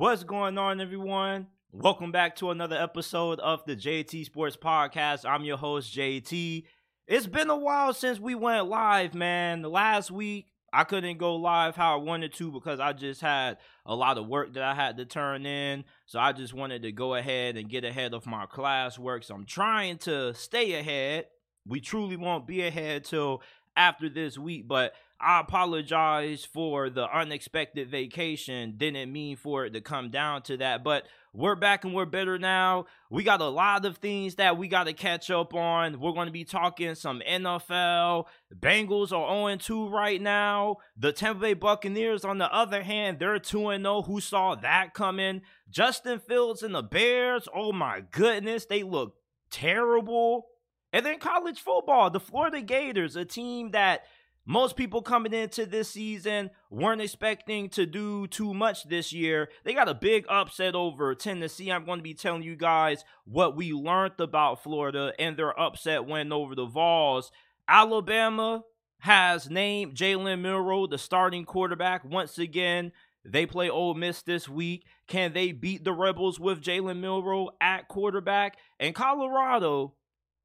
[0.00, 1.48] What's going on, everyone?
[1.72, 5.28] Welcome back to another episode of the JT Sports Podcast.
[5.28, 6.64] I'm your host, JT.
[7.06, 9.60] It's been a while since we went live, man.
[9.60, 13.94] Last week, I couldn't go live how I wanted to because I just had a
[13.94, 15.84] lot of work that I had to turn in.
[16.06, 19.22] So I just wanted to go ahead and get ahead of my classwork.
[19.22, 21.26] So I'm trying to stay ahead.
[21.66, 23.42] We truly won't be ahead till
[23.76, 28.74] after this week, but I apologize for the unexpected vacation.
[28.78, 32.38] Didn't mean for it to come down to that, but we're back and we're better
[32.38, 32.86] now.
[33.10, 36.00] We got a lot of things that we got to catch up on.
[36.00, 38.26] We're going to be talking some NFL.
[38.58, 40.78] Bengals are 0 2 right now.
[40.96, 44.02] The Tampa Bay Buccaneers, on the other hand, they're 2 0.
[44.02, 45.42] Who saw that coming?
[45.68, 49.16] Justin Fields and the Bears, oh my goodness, they look
[49.50, 50.46] terrible.
[50.92, 54.02] And then college football, the Florida Gators, a team that
[54.46, 59.48] most people coming into this season weren't expecting to do too much this year.
[59.64, 61.70] They got a big upset over Tennessee.
[61.70, 66.06] I'm going to be telling you guys what we learned about Florida and their upset
[66.06, 67.30] win over the Vols.
[67.68, 68.62] Alabama
[69.00, 72.92] has named Jalen Milroe the starting quarterback once again.
[73.24, 74.84] They play Ole Miss this week.
[75.06, 78.56] Can they beat the Rebels with Jalen Milroe at quarterback?
[78.78, 79.94] And Colorado,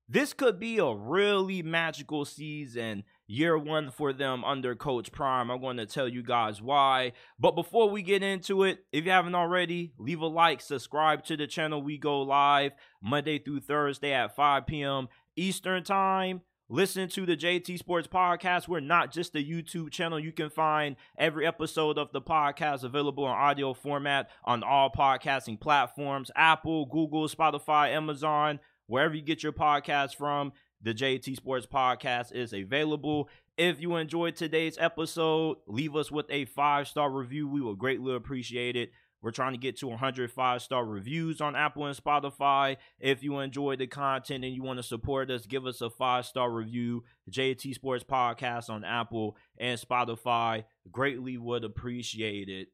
[0.08, 5.50] this could be a really magical season year one for them under Coach Prime.
[5.50, 7.14] I'm going to tell you guys why.
[7.40, 11.38] But before we get into it, if you haven't already, leave a like, subscribe to
[11.38, 11.82] the channel.
[11.82, 15.08] We go live Monday through Thursday at 5 p.m.
[15.36, 16.42] Eastern Time.
[16.68, 18.68] Listen to the JT Sports Podcast.
[18.68, 20.20] We're not just a YouTube channel.
[20.20, 25.60] You can find every episode of the podcast available in audio format on all podcasting
[25.60, 30.54] platforms Apple, Google, Spotify, Amazon, wherever you get your podcast from.
[30.86, 33.28] The JT Sports Podcast is available.
[33.58, 37.48] If you enjoyed today's episode, leave us with a five star review.
[37.48, 38.92] We will greatly appreciate it.
[39.20, 42.78] We're trying to get to 105 star reviews on Apple and Spotify.
[43.00, 46.28] If you enjoyed the content and you want to support us, give us a five
[46.28, 47.04] star review.
[47.32, 50.66] JT Sports Podcast on Apple and Spotify.
[50.92, 52.68] Greatly would appreciate it.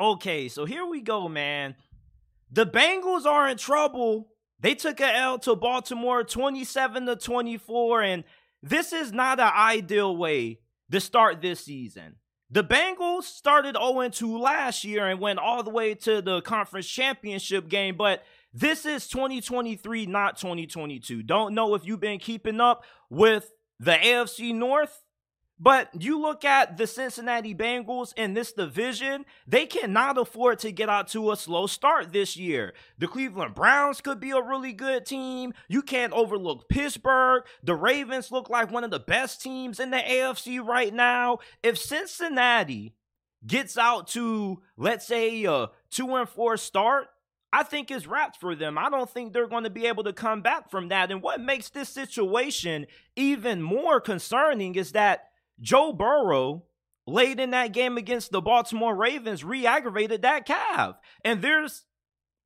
[0.00, 1.74] Okay, so here we go, man.
[2.50, 4.28] The Bengals are in trouble
[4.60, 8.24] they took a L to Baltimore 27 to 24, and
[8.62, 12.16] this is not an ideal way to start this season.
[12.50, 16.86] The Bengals started 0 2 last year and went all the way to the conference
[16.86, 18.22] championship game, but
[18.52, 21.22] this is 2023, not 2022.
[21.22, 23.50] Don't know if you've been keeping up with
[23.80, 25.02] the AFC North.
[25.58, 30.90] But you look at the Cincinnati Bengals in this division, they cannot afford to get
[30.90, 32.74] out to a slow start this year.
[32.98, 35.54] The Cleveland Browns could be a really good team.
[35.68, 37.44] You can't overlook Pittsburgh.
[37.62, 41.38] The Ravens look like one of the best teams in the AFC right now.
[41.62, 42.94] If Cincinnati
[43.46, 47.08] gets out to, let's say, a two and four start,
[47.50, 48.76] I think it's wrapped for them.
[48.76, 51.10] I don't think they're going to be able to come back from that.
[51.10, 55.25] And what makes this situation even more concerning is that
[55.60, 56.64] Joe Burrow
[57.06, 60.96] late in that game against the Baltimore Ravens re-aggravated that calf.
[61.24, 61.84] And there's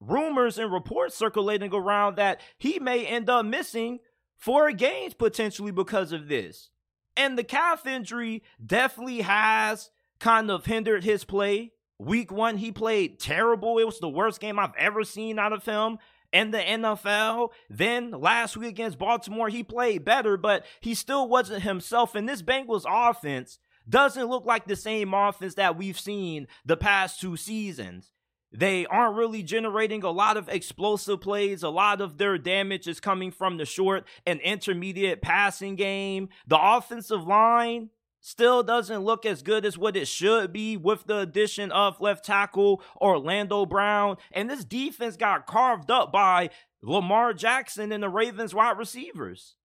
[0.01, 4.01] rumors and reports circulating around that he may end up missing
[4.39, 6.71] four games potentially because of this.
[7.17, 11.73] And the calf injury definitely has kind of hindered his play.
[11.99, 13.79] Week one, he played terrible.
[13.79, 15.99] It was the worst game I've ever seen out of him
[16.33, 17.51] in the NFL.
[17.69, 22.15] Then last week against Baltimore, he played better, but he still wasn't himself.
[22.15, 23.59] And this Bengals offense
[23.89, 28.13] doesn't look like the same offense that we've seen the past two seasons.
[28.53, 31.63] They aren't really generating a lot of explosive plays.
[31.63, 36.31] A lot of their damage is coming from the short and intermediate passing game.
[36.49, 41.19] The offensive line still doesn't look as good as what it should be with the
[41.19, 44.17] addition of left tackle Orlando Brown.
[44.33, 46.51] And this defense got carved up by
[46.83, 49.57] Lamar Jackson and the Ravens wide receivers.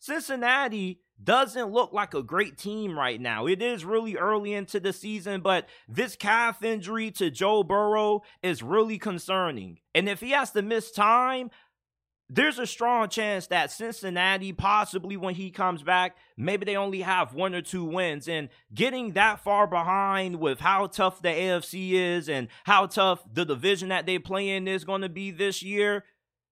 [0.00, 3.46] Cincinnati doesn't look like a great team right now.
[3.46, 8.62] It is really early into the season, but this calf injury to Joe Burrow is
[8.62, 9.78] really concerning.
[9.94, 11.50] And if he has to miss time,
[12.30, 17.32] there's a strong chance that Cincinnati, possibly when he comes back, maybe they only have
[17.32, 18.28] one or two wins.
[18.28, 23.46] And getting that far behind with how tough the AFC is and how tough the
[23.46, 26.04] division that they play in is going to be this year,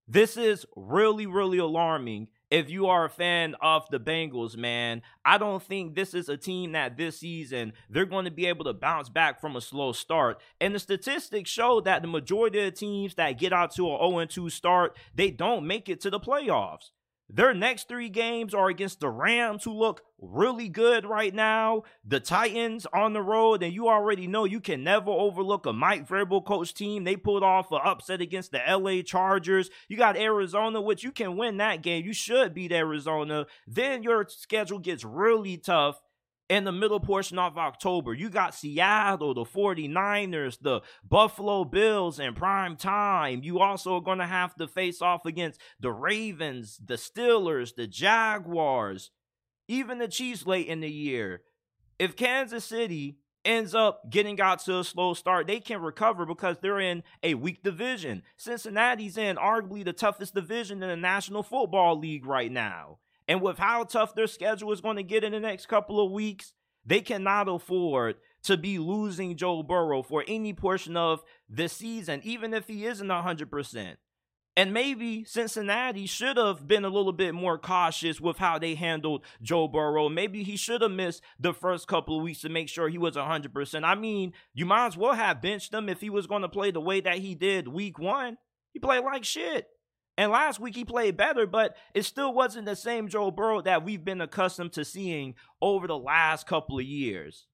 [0.09, 5.39] this is really, really alarming if you are a fan of the Bengals, man, I
[5.39, 8.73] don't think this is a team that this season they're going to be able to
[8.73, 10.41] bounce back from a slow start.
[10.61, 14.25] And the statistics show that the majority of teams that get out to an 0
[14.27, 16.91] 2 start, they don't make it to the playoffs.
[17.29, 22.21] Their next three games are against the Rams, who look really good right now, the
[22.21, 26.45] Titans on the road, and you already know you can never overlook a Mike Vrabel
[26.45, 27.05] coach team.
[27.05, 29.71] They pulled off an upset against the LA Chargers.
[29.89, 32.05] You got Arizona, which you can win that game.
[32.05, 33.47] You should beat Arizona.
[33.67, 36.01] Then your schedule gets really tough
[36.49, 38.15] in the middle portion of October.
[38.15, 43.41] You got Seattle, the 49ers, the Buffalo Bills in prime time.
[43.43, 47.87] You also are going to have to face off against the Ravens, the Steelers, the
[47.87, 49.11] Jaguars,
[49.69, 51.43] even the Chiefs late in the year.
[51.99, 56.59] If Kansas City ends up getting out to a slow start, they can recover because
[56.59, 58.23] they're in a weak division.
[58.37, 62.99] Cincinnati's in arguably the toughest division in the National Football League right now.
[63.29, 66.13] And with how tough their schedule is going to get in the next couple of
[66.13, 66.53] weeks,
[66.85, 72.55] they cannot afford to be losing Joe Burrow for any portion of the season, even
[72.55, 73.97] if he isn't 100%.
[74.59, 79.23] And maybe Cincinnati should have been a little bit more cautious with how they handled
[79.43, 80.09] Joe Burrow.
[80.09, 83.17] Maybe he should have missed the first couple of weeks to make sure he was
[83.17, 83.85] 100%.
[83.85, 86.71] I mean, you might as well have benched him if he was going to play
[86.71, 88.39] the way that he did week one.
[88.73, 89.67] He played like shit.
[90.19, 93.85] And last week he played better, but it still wasn't the same Joe Burrow that
[93.85, 97.47] we've been accustomed to seeing over the last couple of years.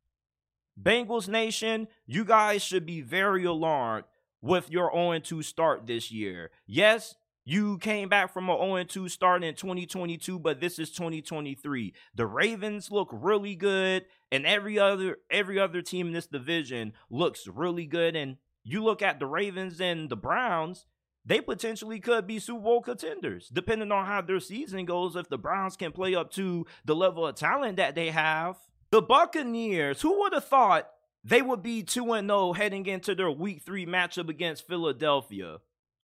[0.81, 4.05] Bengals Nation, you guys should be very alarmed
[4.41, 6.51] with your 0 2 start this year.
[6.67, 7.15] Yes,
[7.45, 11.93] you came back from a 0 2 start in 2022, but this is 2023.
[12.15, 17.47] The Ravens look really good, and every other every other team in this division looks
[17.47, 18.17] really good.
[18.17, 20.87] And you look at the Ravens and the Browns,
[21.25, 25.15] they potentially could be Super Bowl contenders, depending on how their season goes.
[25.15, 28.57] If the Browns can play up to the level of talent that they have,
[28.91, 30.89] the Buccaneers, who would have thought
[31.25, 35.59] they would be 2 0 heading into their week three matchup against Philadelphia?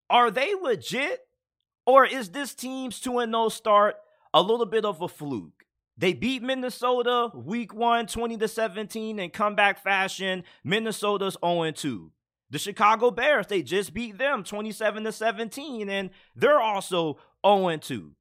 [0.09, 1.19] Are they legit?
[1.85, 3.95] Or is this team's 2 0 start
[4.33, 5.65] a little bit of a fluke?
[5.97, 10.43] They beat Minnesota week one, 20 to 17, in comeback fashion.
[10.63, 12.11] Minnesota's 0 2.
[12.51, 18.11] The Chicago Bears, they just beat them 27 to 17, and they're also 0 2.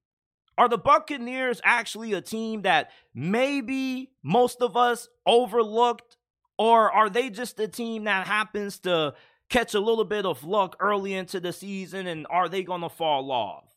[0.58, 6.16] Are the Buccaneers actually a team that maybe most of us overlooked?
[6.58, 9.14] Or are they just a team that happens to
[9.48, 12.88] catch a little bit of luck early into the season and are they going to
[12.88, 13.67] fall off?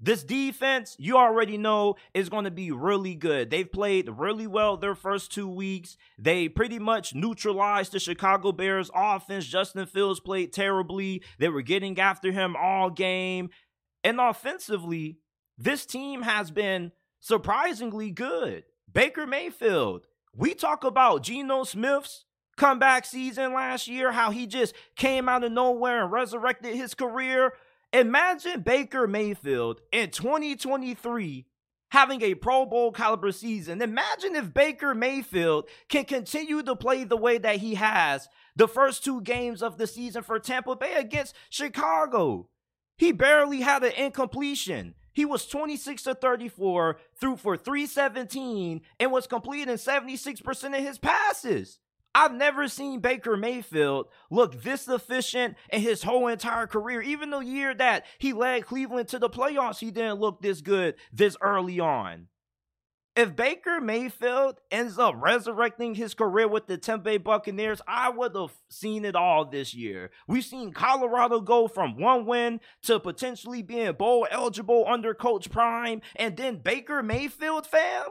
[0.00, 3.50] This defense, you already know, is going to be really good.
[3.50, 5.96] They've played really well their first two weeks.
[6.18, 9.46] They pretty much neutralized the Chicago Bears offense.
[9.46, 11.22] Justin Fields played terribly.
[11.38, 13.50] They were getting after him all game.
[14.02, 15.18] And offensively,
[15.56, 18.64] this team has been surprisingly good.
[18.92, 20.06] Baker Mayfield,
[20.36, 22.24] we talk about Geno Smith's
[22.56, 27.54] comeback season last year, how he just came out of nowhere and resurrected his career.
[27.94, 31.46] Imagine Baker Mayfield in 2023
[31.92, 33.80] having a Pro Bowl caliber season.
[33.80, 39.04] Imagine if Baker Mayfield can continue to play the way that he has the first
[39.04, 42.48] two games of the season for Tampa Bay against Chicago.
[42.98, 44.96] He barely had an incompletion.
[45.12, 51.78] He was 26 to 34, threw for 317, and was completing 76% of his passes.
[52.14, 57.02] I've never seen Baker Mayfield look this efficient in his whole entire career.
[57.02, 60.94] Even the year that he led Cleveland to the playoffs, he didn't look this good
[61.12, 62.28] this early on.
[63.16, 68.52] If Baker Mayfield ends up resurrecting his career with the Tampa Buccaneers, I would have
[68.68, 70.10] seen it all this year.
[70.26, 76.00] We've seen Colorado go from one win to potentially being bowl eligible under Coach Prime,
[76.16, 78.06] and then Baker Mayfield, fam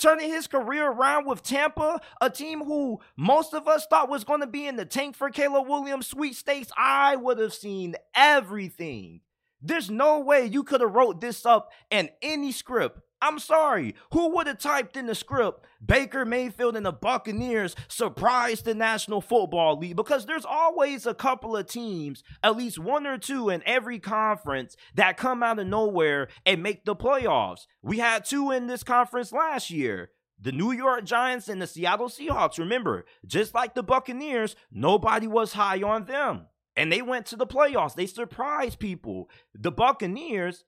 [0.00, 4.40] turning his career around with Tampa, a team who most of us thought was going
[4.40, 6.70] to be in the tank for Caleb Williams sweepstakes.
[6.76, 9.20] I would have seen everything.
[9.62, 13.94] There's no way you could have wrote this up in any script I'm sorry.
[14.12, 19.20] Who would have typed in the script Baker Mayfield and the Buccaneers surprised the National
[19.20, 19.96] Football League?
[19.96, 24.76] Because there's always a couple of teams, at least one or two in every conference,
[24.94, 27.66] that come out of nowhere and make the playoffs.
[27.82, 30.10] We had two in this conference last year.
[30.42, 32.58] The New York Giants and the Seattle Seahawks.
[32.58, 36.46] Remember, just like the Buccaneers, nobody was high on them.
[36.76, 37.94] And they went to the playoffs.
[37.94, 39.28] They surprised people.
[39.54, 40.64] The Buccaneers,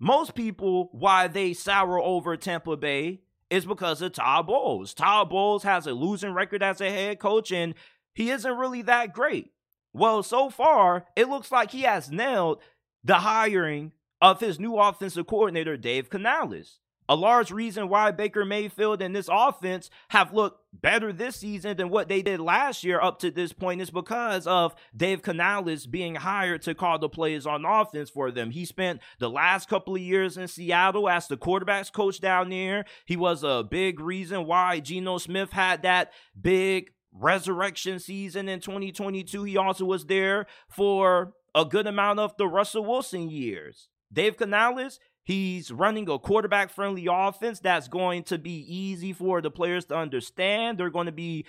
[0.00, 4.94] most people, why they sour over Tampa Bay is because of Todd Bowles.
[4.94, 7.74] Todd Bowles has a losing record as a head coach, and
[8.14, 9.52] he isn't really that great.
[9.92, 12.62] Well, so far, it looks like he has nailed
[13.04, 13.92] the hiring
[14.22, 16.78] of his new offensive coordinator, Dave Canales.
[17.10, 21.88] A large reason why Baker Mayfield and this offense have looked better this season than
[21.88, 26.14] what they did last year up to this point is because of Dave Canales being
[26.14, 28.52] hired to call the plays on offense for them.
[28.52, 32.84] He spent the last couple of years in Seattle as the quarterbacks coach down there.
[33.06, 39.42] He was a big reason why Geno Smith had that big resurrection season in 2022.
[39.42, 43.88] He also was there for a good amount of the Russell Wilson years.
[44.12, 44.98] Dave Canales,
[45.30, 49.96] He's running a quarterback friendly offense that's going to be easy for the players to
[49.96, 50.76] understand.
[50.76, 51.46] They're going to be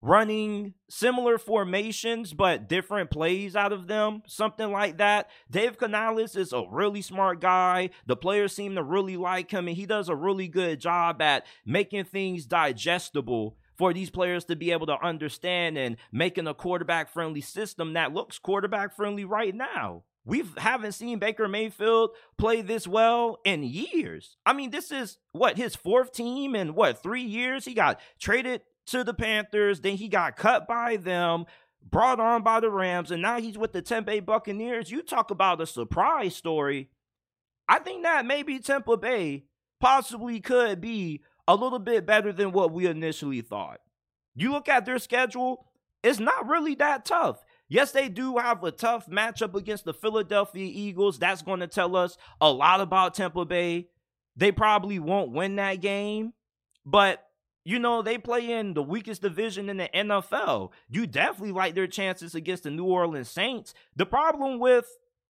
[0.00, 5.28] running similar formations but different plays out of them, something like that.
[5.50, 7.90] Dave Canales is a really smart guy.
[8.06, 11.44] The players seem to really like him, and he does a really good job at
[11.66, 17.12] making things digestible for these players to be able to understand and making a quarterback
[17.12, 20.04] friendly system that looks quarterback friendly right now.
[20.24, 24.36] We haven't seen Baker Mayfield play this well in years.
[24.44, 27.64] I mean, this is what his fourth team in what three years?
[27.64, 31.46] He got traded to the Panthers, then he got cut by them,
[31.82, 34.90] brought on by the Rams, and now he's with the Tampa Buccaneers.
[34.90, 36.90] You talk about a surprise story.
[37.68, 39.44] I think that maybe Tampa Bay
[39.80, 43.80] possibly could be a little bit better than what we initially thought.
[44.34, 45.66] You look at their schedule,
[46.02, 47.44] it's not really that tough.
[47.70, 51.20] Yes, they do have a tough matchup against the Philadelphia Eagles.
[51.20, 53.86] That's going to tell us a lot about Tampa Bay.
[54.36, 56.32] They probably won't win that game,
[56.84, 57.24] but
[57.64, 60.70] you know, they play in the weakest division in the NFL.
[60.88, 63.72] You definitely like their chances against the New Orleans Saints.
[63.94, 64.86] The problem with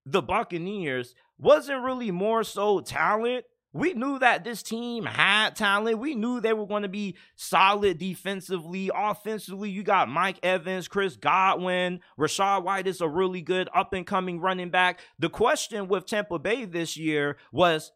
[0.06, 5.98] the Buccaneers wasn't really more so talent we knew that this team had talent.
[5.98, 8.90] We knew they were going to be solid defensively.
[8.92, 14.06] Offensively, you got Mike Evans, Chris Godwin, Rachaad White is a really good up and
[14.06, 15.00] coming running back.
[15.18, 17.92] The question with Tampa Bay this year was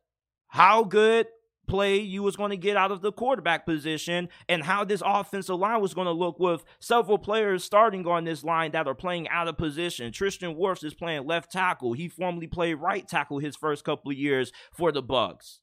[0.48, 1.26] how good
[1.66, 5.58] play you was going to get out of the quarterback position and how this offensive
[5.58, 9.28] line was going to look with several players starting on this line that are playing
[9.28, 10.12] out of position.
[10.12, 11.94] Tristan Wirfs is playing left tackle.
[11.94, 15.60] He formerly played right tackle his first couple of years for the Bucs.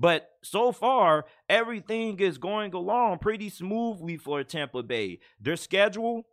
[0.00, 5.18] But so far, everything is going along pretty smoothly for Tampa Bay.
[5.38, 6.24] Their schedule,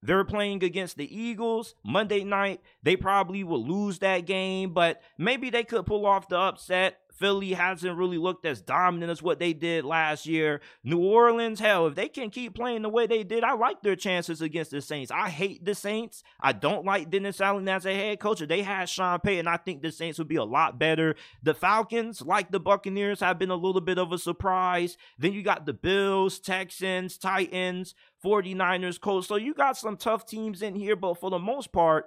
[0.00, 2.60] they're playing against the Eagles Monday night.
[2.84, 6.99] They probably will lose that game, but maybe they could pull off the upset.
[7.20, 10.62] Philly hasn't really looked as dominant as what they did last year.
[10.82, 13.94] New Orleans, hell, if they can keep playing the way they did, I like their
[13.94, 15.12] chances against the Saints.
[15.12, 16.24] I hate the Saints.
[16.40, 18.40] I don't like Dennis Allen as a head coach.
[18.40, 21.14] They had Sean Payton, and I think the Saints would be a lot better.
[21.42, 24.96] The Falcons, like the Buccaneers, have been a little bit of a surprise.
[25.18, 29.28] Then you got the Bills, Texans, Titans, 49ers, Colts.
[29.28, 32.06] So you got some tough teams in here, but for the most part,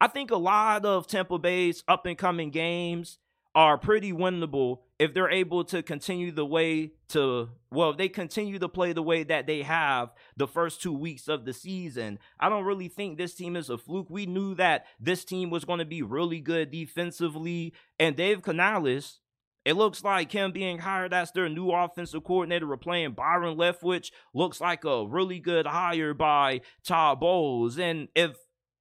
[0.00, 3.18] I think a lot of Tampa Bay's up and coming games
[3.54, 8.58] are pretty winnable if they're able to continue the way to well if they continue
[8.58, 12.48] to play the way that they have the first two weeks of the season i
[12.48, 15.80] don't really think this team is a fluke we knew that this team was going
[15.80, 19.20] to be really good defensively and dave canales
[19.64, 24.60] it looks like him being hired as their new offensive coordinator, replaying Byron Leftwich, looks
[24.60, 27.78] like a really good hire by Todd Bowles.
[27.78, 28.36] And if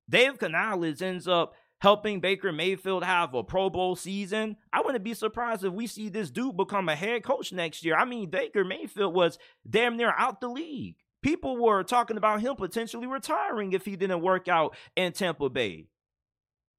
[0.10, 4.56] Dave Canales ends up helping Baker Mayfield have a Pro Bowl season.
[4.72, 7.96] I wouldn't be surprised if we see this dude become a head coach next year.
[7.96, 10.96] I mean, Baker Mayfield was damn near out the league.
[11.24, 15.88] People were talking about him potentially retiring if he didn't work out in Tampa Bay.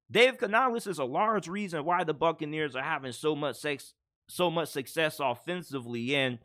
[0.09, 3.93] Dave Canales is a large reason why the Buccaneers are having so much sex,
[4.27, 6.15] so much success offensively.
[6.15, 6.39] And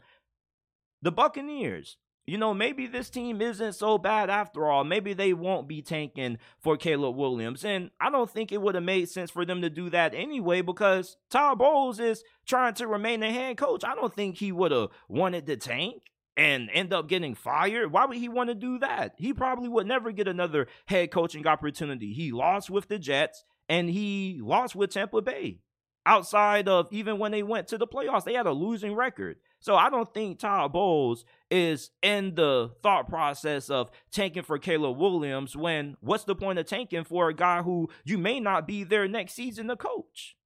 [1.01, 1.97] the Buccaneers,
[2.29, 4.85] you know, maybe this team isn't so bad after all.
[4.85, 7.65] Maybe they won't be tanking for Caleb Williams.
[7.65, 10.61] And I don't think it would have made sense for them to do that anyway
[10.61, 13.83] because Todd Bowles is trying to remain the head coach.
[13.83, 16.03] I don't think he would have wanted to tank
[16.37, 17.93] and end up getting fired.
[17.93, 19.15] Why would he want to do that?
[19.17, 22.13] He probably would never get another head coaching opportunity.
[22.13, 25.61] He lost with the Jets and he lost with Tampa Bay.
[26.05, 29.37] Outside of even when they went to the playoffs, they had a losing record.
[29.61, 34.99] So I don't think Todd Bowles is in the thought process of tanking for Caleb
[34.99, 38.85] Williams when what's the point of tanking for a guy who you may not be
[38.85, 40.37] there next season to coach?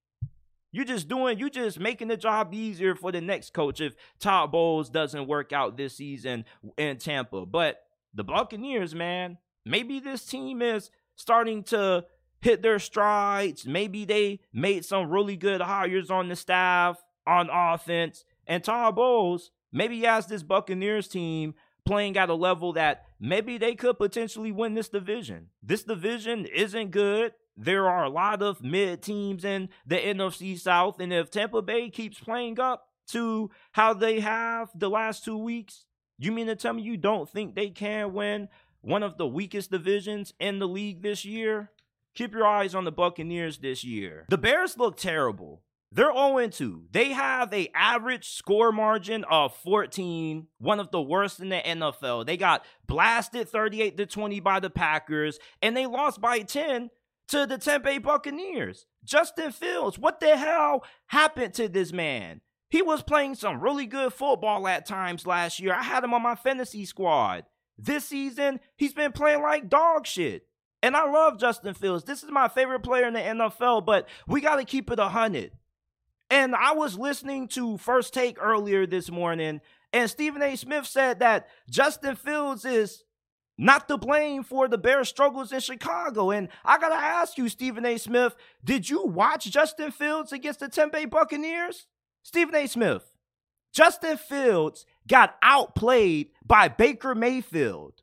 [0.74, 4.52] You're just doing, you're just making the job easier for the next coach if Todd
[4.52, 6.46] Bowles doesn't work out this season
[6.78, 7.44] in Tampa.
[7.44, 7.82] But
[8.14, 12.06] the Buccaneers, man, maybe this team is starting to
[12.40, 13.66] hit their strides.
[13.66, 18.24] Maybe they made some really good hires on the staff on offense.
[18.46, 23.58] And Todd Bowles Maybe he has this Buccaneers team playing at a level that maybe
[23.58, 25.48] they could potentially win this division.
[25.62, 27.32] This division isn't good.
[27.56, 31.00] There are a lot of mid teams in the NFC South.
[31.00, 35.86] And if Tampa Bay keeps playing up to how they have the last two weeks,
[36.18, 38.48] you mean to tell me you don't think they can win
[38.82, 41.70] one of the weakest divisions in the league this year?
[42.14, 44.26] Keep your eyes on the Buccaneers this year.
[44.28, 45.62] The Bears look terrible.
[45.94, 46.84] They're 0 2.
[46.90, 52.24] They have a average score margin of 14, one of the worst in the NFL.
[52.24, 56.88] They got blasted 38 to 20 by the Packers, and they lost by 10
[57.28, 58.86] to the Bay Buccaneers.
[59.04, 62.40] Justin Fields, what the hell happened to this man?
[62.70, 65.74] He was playing some really good football at times last year.
[65.74, 67.44] I had him on my fantasy squad.
[67.76, 70.46] This season, he's been playing like dog shit.
[70.82, 72.04] And I love Justin Fields.
[72.04, 75.52] This is my favorite player in the NFL, but we got to keep it 100.
[76.32, 79.60] And I was listening to First Take earlier this morning,
[79.92, 80.56] and Stephen A.
[80.56, 83.04] Smith said that Justin Fields is
[83.58, 86.30] not to blame for the Bears' struggles in Chicago.
[86.30, 87.98] And I got to ask you, Stephen A.
[87.98, 88.34] Smith,
[88.64, 91.86] did you watch Justin Fields against the Bay Buccaneers?
[92.22, 92.66] Stephen A.
[92.66, 93.04] Smith,
[93.74, 98.00] Justin Fields got outplayed by Baker Mayfield.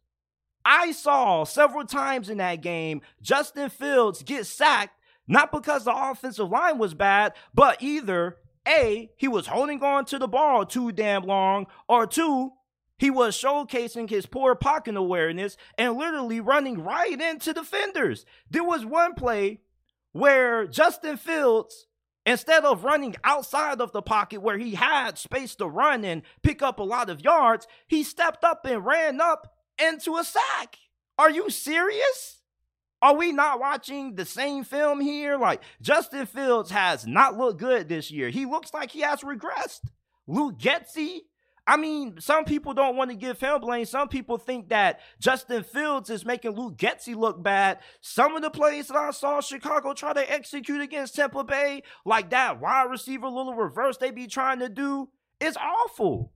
[0.64, 4.99] I saw several times in that game Justin Fields get sacked
[5.30, 10.20] not because the offensive line was bad, but either A, he was holding on to
[10.20, 12.52] the ball too damn long, or two,
[12.98, 18.26] he was showcasing his poor pocket awareness and literally running right into defenders.
[18.50, 19.62] There was one play
[20.12, 21.86] where Justin Fields,
[22.26, 26.62] instead of running outside of the pocket where he had space to run and pick
[26.62, 30.78] up a lot of yards, he stepped up and ran up into a sack.
[31.18, 32.39] Are you serious?
[33.02, 35.38] Are we not watching the same film here?
[35.38, 38.30] Like, Justin Fields has not looked good this year.
[38.30, 39.82] He looks like he has regressed.
[40.28, 41.22] Luke Getsy,
[41.66, 43.86] I mean, some people don't want to give him blame.
[43.86, 47.80] Some people think that Justin Fields is making Luke Getsy look bad.
[48.02, 52.32] Some of the plays that I saw Chicago try to execute against Tampa Bay, like
[52.32, 56.34] that wide receiver little reverse they be trying to do, is awful.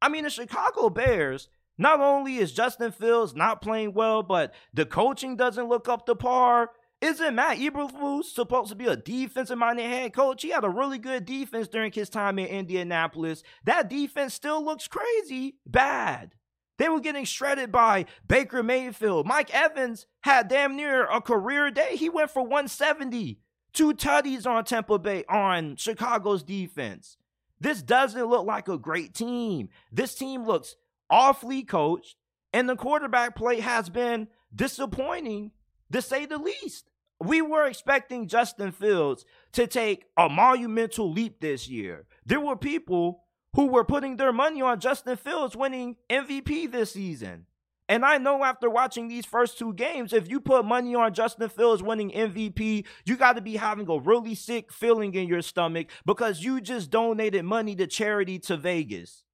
[0.00, 1.48] I mean, the Chicago Bears
[1.78, 6.14] not only is Justin Fields not playing well, but the coaching doesn't look up to
[6.14, 6.70] par.
[7.00, 10.42] Isn't Matt Eberflus supposed to be a defensive minded head coach?
[10.42, 13.44] He had a really good defense during his time in Indianapolis.
[13.64, 16.34] That defense still looks crazy bad.
[16.76, 19.26] They were getting shredded by Baker Mayfield.
[19.26, 21.96] Mike Evans had damn near a career day.
[21.96, 23.38] He went for 170,
[23.72, 27.16] two tutties on Tampa Bay on Chicago's defense.
[27.60, 29.68] This doesn't look like a great team.
[29.90, 30.76] This team looks
[31.10, 32.16] awfully coached,
[32.52, 35.52] and the quarterback play has been disappointing
[35.92, 36.90] to say the least.
[37.20, 42.06] We were expecting Justin Fields to take a monumental leap this year.
[42.24, 47.46] There were people who were putting their money on Justin Fields winning MVP this season.
[47.88, 51.48] And I know after watching these first two games, if you put money on Justin
[51.48, 55.88] Fields winning MVP, you got to be having a really sick feeling in your stomach
[56.04, 59.24] because you just donated money to charity to Vegas.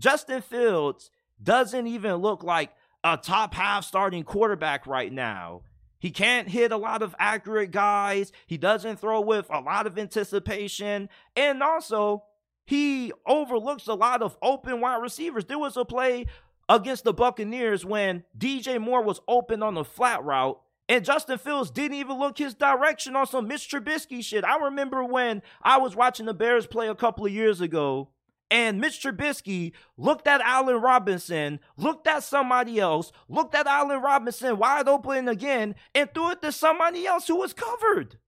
[0.00, 1.10] Justin Fields
[1.42, 2.72] doesn't even look like
[3.04, 5.62] a top half starting quarterback right now.
[5.98, 8.32] He can't hit a lot of accurate guys.
[8.46, 11.10] He doesn't throw with a lot of anticipation.
[11.36, 12.24] And also,
[12.64, 15.44] he overlooks a lot of open wide receivers.
[15.44, 16.26] There was a play
[16.70, 20.58] against the Buccaneers when DJ Moore was open on the flat route.
[20.88, 24.44] And Justin Fields didn't even look his direction on some Mitch Trubisky shit.
[24.44, 28.08] I remember when I was watching the Bears play a couple of years ago
[28.50, 34.58] and Mitch Trubisky looked at Allen Robinson, looked at somebody else, looked at Allen Robinson
[34.58, 38.18] wide open again, and threw it to somebody else who was covered.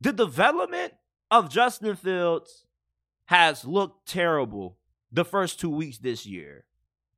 [0.00, 0.94] The development
[1.30, 2.64] of Justin Fields
[3.26, 4.78] has looked terrible
[5.12, 6.64] the first two weeks this year.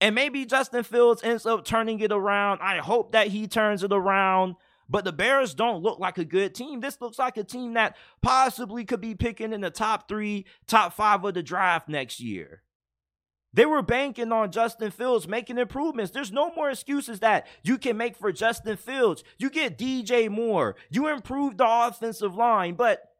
[0.01, 2.61] And maybe Justin Fields ends up turning it around.
[2.61, 4.57] I hope that he turns it around.
[4.93, 6.81] But the Bears don't look like a good team.
[6.81, 10.93] This looks like a team that possibly could be picking in the top three, top
[10.93, 12.63] five of the draft next year.
[13.55, 16.13] They were banking on Justin Fields making improvements.
[16.13, 19.25] There's no more excuses that you can make for Justin Fields.
[19.39, 23.12] You get DJ Moore, you improve the offensive line, but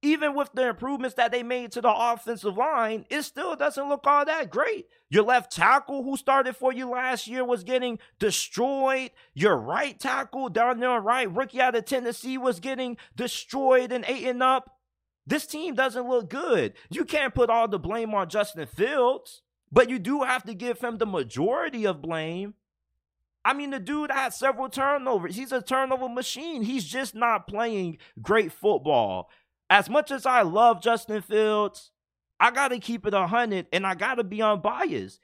[0.00, 4.06] even with the improvements that they made to the offensive line, it still doesn't look
[4.06, 4.86] all that great.
[5.10, 9.10] Your left tackle, who started for you last year, was getting destroyed.
[9.34, 14.40] Your right tackle down there, right, rookie out of Tennessee, was getting destroyed and eaten
[14.40, 14.76] up.
[15.26, 16.74] This team doesn't look good.
[16.90, 20.80] You can't put all the blame on Justin Fields, but you do have to give
[20.80, 22.54] him the majority of blame.
[23.44, 25.36] I mean, the dude had several turnovers.
[25.36, 26.62] He's a turnover machine.
[26.62, 29.28] He's just not playing great football
[29.70, 31.90] as much as I love Justin Fields,
[32.40, 35.20] I got to keep it 100 and I got to be unbiased.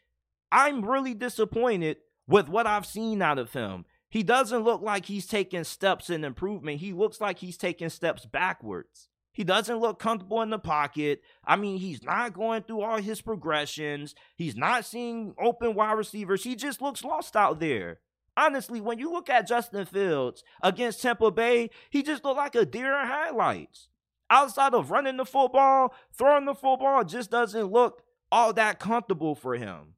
[0.51, 3.85] I'm really disappointed with what I've seen out of him.
[4.09, 6.81] He doesn't look like he's taking steps in improvement.
[6.81, 9.09] He looks like he's taking steps backwards.
[9.33, 11.23] He doesn't look comfortable in the pocket.
[11.45, 14.15] I mean, he's not going through all his progressions.
[14.37, 16.45] He's not seeing open wide receivers.
[16.45, 17.99] He just looks lost out there.
[18.37, 22.65] Honestly, when you look at Justin Fields against Tampa Bay, he just looked like a
[22.65, 23.89] deer in highlights.
[24.35, 29.55] Outside of running the football, throwing the football just doesn't look all that comfortable for
[29.55, 29.95] him.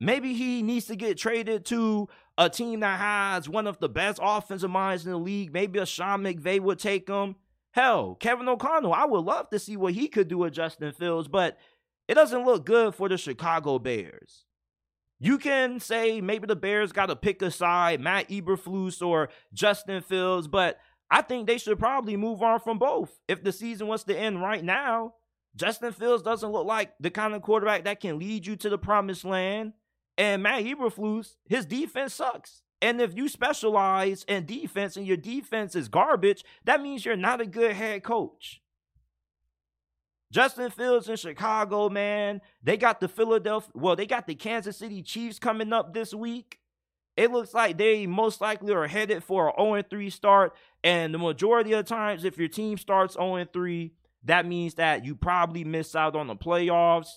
[0.00, 4.18] Maybe he needs to get traded to a team that has one of the best
[4.20, 5.52] offensive minds in the league.
[5.52, 7.36] Maybe a Sean McVay would take him.
[7.70, 11.28] Hell, Kevin O'Connell, I would love to see what he could do with Justin Fields,
[11.28, 11.56] but
[12.08, 14.44] it doesn't look good for the Chicago Bears.
[15.20, 20.02] You can say maybe the Bears got to pick a side, Matt Eberflus or Justin
[20.02, 23.20] Fields, but I think they should probably move on from both.
[23.28, 25.14] If the season was to end right now,
[25.54, 28.78] Justin Fields doesn't look like the kind of quarterback that can lead you to the
[28.78, 29.72] promised land.
[30.18, 32.62] And Matt Eberflus, his defense sucks.
[32.82, 37.40] And if you specialize in defense and your defense is garbage, that means you're not
[37.40, 38.60] a good head coach.
[40.30, 45.02] Justin Fields in Chicago, man, they got the Philadelphia, well, they got the Kansas City
[45.02, 46.58] Chiefs coming up this week.
[47.16, 50.54] It looks like they most likely are headed for a 0 3 start.
[50.86, 55.04] And the majority of the times, if your team starts 0 3, that means that
[55.04, 57.08] you probably miss out on the playoffs.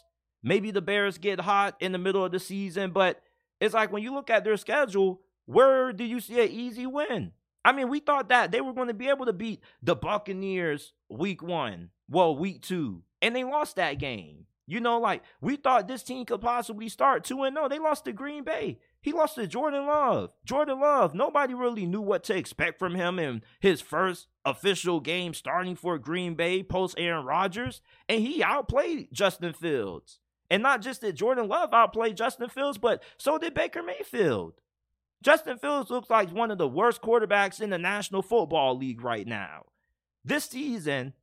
[0.41, 3.21] Maybe the Bears get hot in the middle of the season, but
[3.62, 7.32] it's like when you look at their schedule, where do you see an easy win?
[7.63, 10.93] I mean, we thought that they were going to be able to beat the Buccaneers
[11.08, 14.47] week one, well, week two, and they lost that game.
[14.65, 18.05] You know, like we thought this team could possibly start 2 and no, they lost
[18.05, 18.79] to Green Bay.
[19.02, 20.32] He lost to Jordan Love.
[20.44, 25.34] Jordan Love, nobody really knew what to expect from him in his first official game
[25.34, 30.20] starting for Green Bay post Aaron Rodgers, and he outplayed Justin Fields.
[30.50, 34.54] And not just that Jordan Love outplayed Justin Fields, but so did Baker Mayfield.
[35.22, 39.28] Justin Fields looks like one of the worst quarterbacks in the National Football League right
[39.28, 39.66] now.
[40.26, 41.14] This season,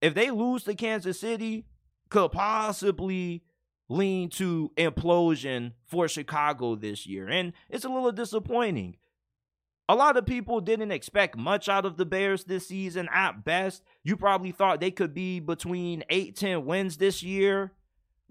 [0.00, 1.66] if they lose to Kansas City,
[2.08, 3.44] could possibly
[3.90, 7.28] lean to implosion for Chicago this year.
[7.28, 8.96] And it's a little disappointing.
[9.88, 13.08] A lot of people didn't expect much out of the Bears this season.
[13.12, 17.72] At best, you probably thought they could be between 8 10 wins this year.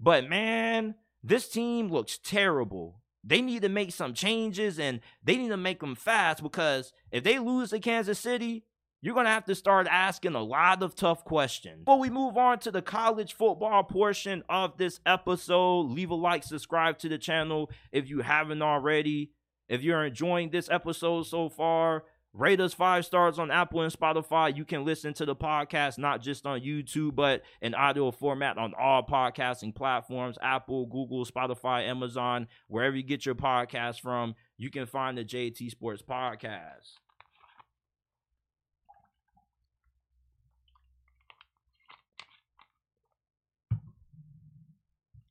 [0.00, 5.48] But man, this team looks terrible they need to make some changes and they need
[5.48, 8.64] to make them fast because if they lose to Kansas City,
[9.02, 11.84] you're going to have to start asking a lot of tough questions.
[11.84, 16.44] Before we move on to the college football portion of this episode, leave a like,
[16.44, 19.32] subscribe to the channel if you haven't already.
[19.68, 24.56] If you're enjoying this episode so far, Rate us five stars on Apple and Spotify.
[24.56, 28.72] You can listen to the podcast not just on YouTube, but in audio format on
[28.78, 34.36] all podcasting platforms Apple, Google, Spotify, Amazon, wherever you get your podcast from.
[34.58, 37.00] You can find the JT Sports Podcast.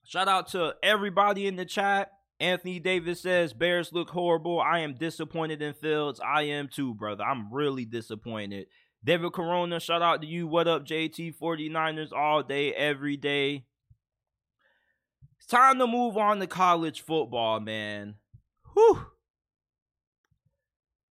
[0.10, 2.14] Shout out to everybody in the chat.
[2.40, 4.60] Anthony Davis says Bears look horrible.
[4.60, 6.20] I am disappointed in Fields.
[6.20, 7.24] I am too, brother.
[7.24, 8.66] I'm really disappointed.
[9.04, 10.48] David Corona, shout out to you.
[10.48, 13.66] What up, JT 49ers all day, every day.
[15.38, 18.16] It's time to move on to college football, man.
[18.74, 19.06] Whew.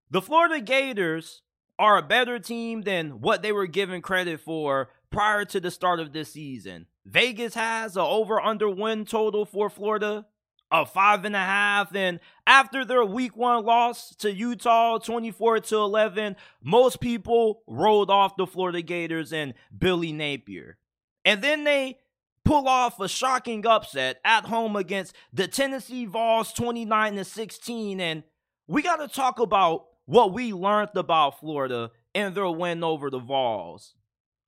[0.09, 1.43] The Florida Gators
[1.77, 5.99] are a better team than what they were given credit for prior to the start
[5.99, 6.87] of this season.
[7.07, 10.25] Vegas has a over under win total for Florida
[10.71, 11.95] a five and a half.
[11.95, 18.37] And after their week one loss to Utah, 24 to 11, most people rolled off
[18.37, 20.77] the Florida Gators and Billy Napier.
[21.25, 21.99] And then they
[22.43, 27.99] pull off a shocking upset at home against the Tennessee Vols 29 to 16.
[27.99, 28.23] And
[28.67, 33.19] we got to talk about what we learned about Florida in their win over the
[33.19, 33.96] Vols.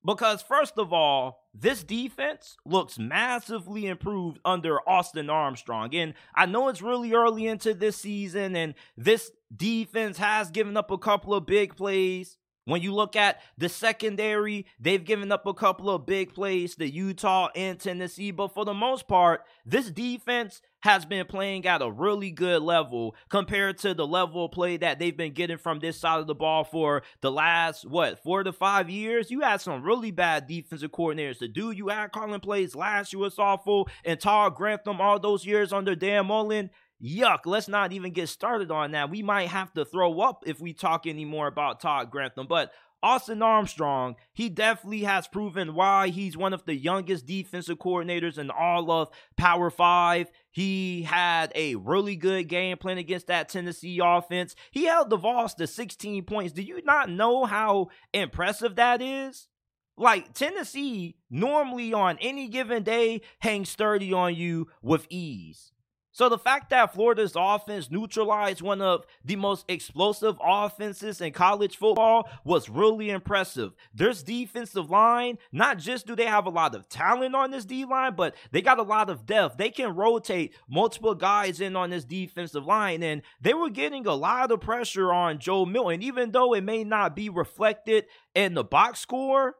[0.04, 5.94] Because, first of all, this defense looks massively improved under Austin Armstrong.
[5.94, 10.90] And I know it's really early into this season, and this defense has given up
[10.90, 12.38] a couple of big plays.
[12.64, 16.88] When you look at the secondary, they've given up a couple of big plays to
[16.88, 21.90] Utah and Tennessee, but for the most part, this defense has been playing at a
[21.90, 25.98] really good level compared to the level of play that they've been getting from this
[25.98, 29.30] side of the ball for the last, what, four to five years.
[29.30, 31.38] You had some really bad defensive coordinators.
[31.38, 35.44] The dude you had calling plays last year was awful, and Todd Grantham all those
[35.44, 36.70] years under Dan Mullen.
[37.02, 39.08] Yuck, let's not even get started on that.
[39.08, 42.46] We might have to throw up if we talk anymore about Todd Grantham.
[42.46, 48.38] But Austin Armstrong, he definitely has proven why he's one of the youngest defensive coordinators
[48.38, 50.30] in all of Power Five.
[50.50, 54.54] He had a really good game plan against that Tennessee offense.
[54.70, 56.52] He held the Vols to 16 points.
[56.52, 59.48] Do you not know how impressive that is?
[59.96, 65.69] Like Tennessee normally on any given day hangs 30 on you with ease.
[66.12, 71.76] So the fact that Florida's offense neutralized one of the most explosive offenses in college
[71.76, 73.72] football was really impressive.
[73.94, 77.84] There's defensive line, not just do they have a lot of talent on this D
[77.84, 79.56] line, but they got a lot of depth.
[79.56, 84.14] They can rotate multiple guys in on this defensive line, and they were getting a
[84.14, 88.64] lot of pressure on Joe Milton, even though it may not be reflected in the
[88.64, 89.54] box score.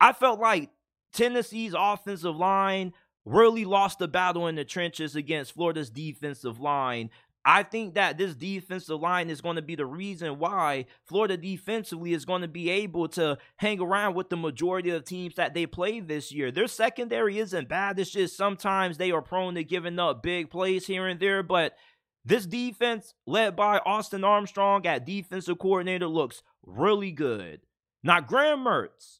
[0.00, 0.70] I felt like
[1.12, 2.92] Tennessee's offensive line
[3.24, 7.10] really lost the battle in the trenches against Florida's defensive line.
[7.44, 12.12] I think that this defensive line is going to be the reason why Florida defensively
[12.12, 15.66] is going to be able to hang around with the majority of teams that they
[15.66, 16.52] play this year.
[16.52, 17.98] Their secondary isn't bad.
[17.98, 21.42] It's just sometimes they are prone to giving up big plays here and there.
[21.42, 21.76] But
[22.24, 27.62] this defense, led by Austin Armstrong at defensive coordinator, looks really good.
[28.04, 29.18] Now, Graham Mertz,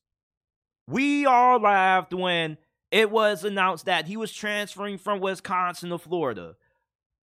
[0.86, 2.56] we all laughed when
[2.92, 6.54] it was announced that he was transferring from Wisconsin to Florida.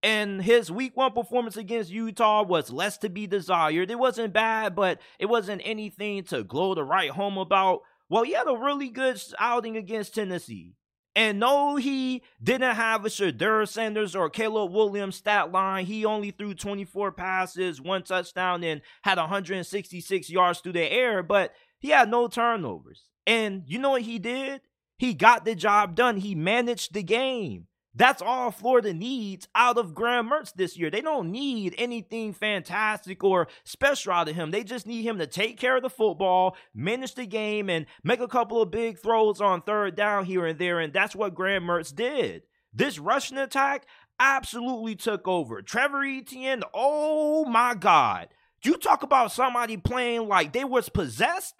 [0.01, 3.91] And his week one performance against Utah was less to be desired.
[3.91, 7.81] It wasn't bad, but it wasn't anything to glow to write home about.
[8.09, 10.73] Well, he had a really good outing against Tennessee.
[11.15, 15.85] And no, he didn't have a Shedeur Sanders or Caleb Williams stat line.
[15.85, 21.53] He only threw 24 passes, one touchdown, and had 166 yards through the air, but
[21.77, 23.09] he had no turnovers.
[23.27, 24.61] And you know what he did?
[24.99, 26.17] He got the job done.
[26.17, 27.67] He managed the game.
[27.95, 30.91] That's all Florida needs out of Graham Mertz this year.
[30.91, 34.51] They don't need anything fantastic or special out of him.
[34.51, 38.19] They just need him to take care of the football, manage the game, and make
[38.19, 40.79] a couple of big throws on third down here and there.
[40.79, 42.43] And that's what Graham Mertz did.
[42.73, 43.85] This rushing attack
[44.19, 45.61] absolutely took over.
[45.61, 48.27] Trevor Etienne, oh my God.
[48.63, 51.55] You talk about somebody playing like they was possessed?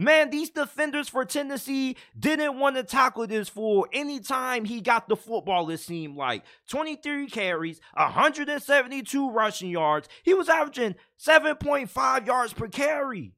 [0.00, 5.14] Man, these defenders for Tennessee didn't want to tackle this fool anytime he got the
[5.14, 6.42] football, it seemed like.
[6.70, 10.08] 23 carries, 172 rushing yards.
[10.22, 13.34] He was averaging 7.5 yards per carry.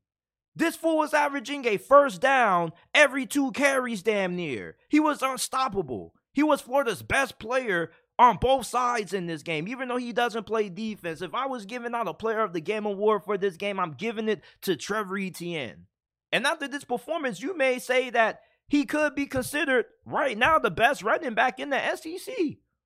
[0.54, 4.76] This fool was averaging a first down every two carries, damn near.
[4.88, 6.14] He was unstoppable.
[6.32, 10.46] He was Florida's best player on both sides in this game, even though he doesn't
[10.46, 11.22] play defense.
[11.22, 13.94] If I was giving out a player of the game award for this game, I'm
[13.94, 15.86] giving it to Trevor Etienne.
[16.32, 20.70] And after this performance, you may say that he could be considered right now the
[20.70, 22.34] best running back in the SEC.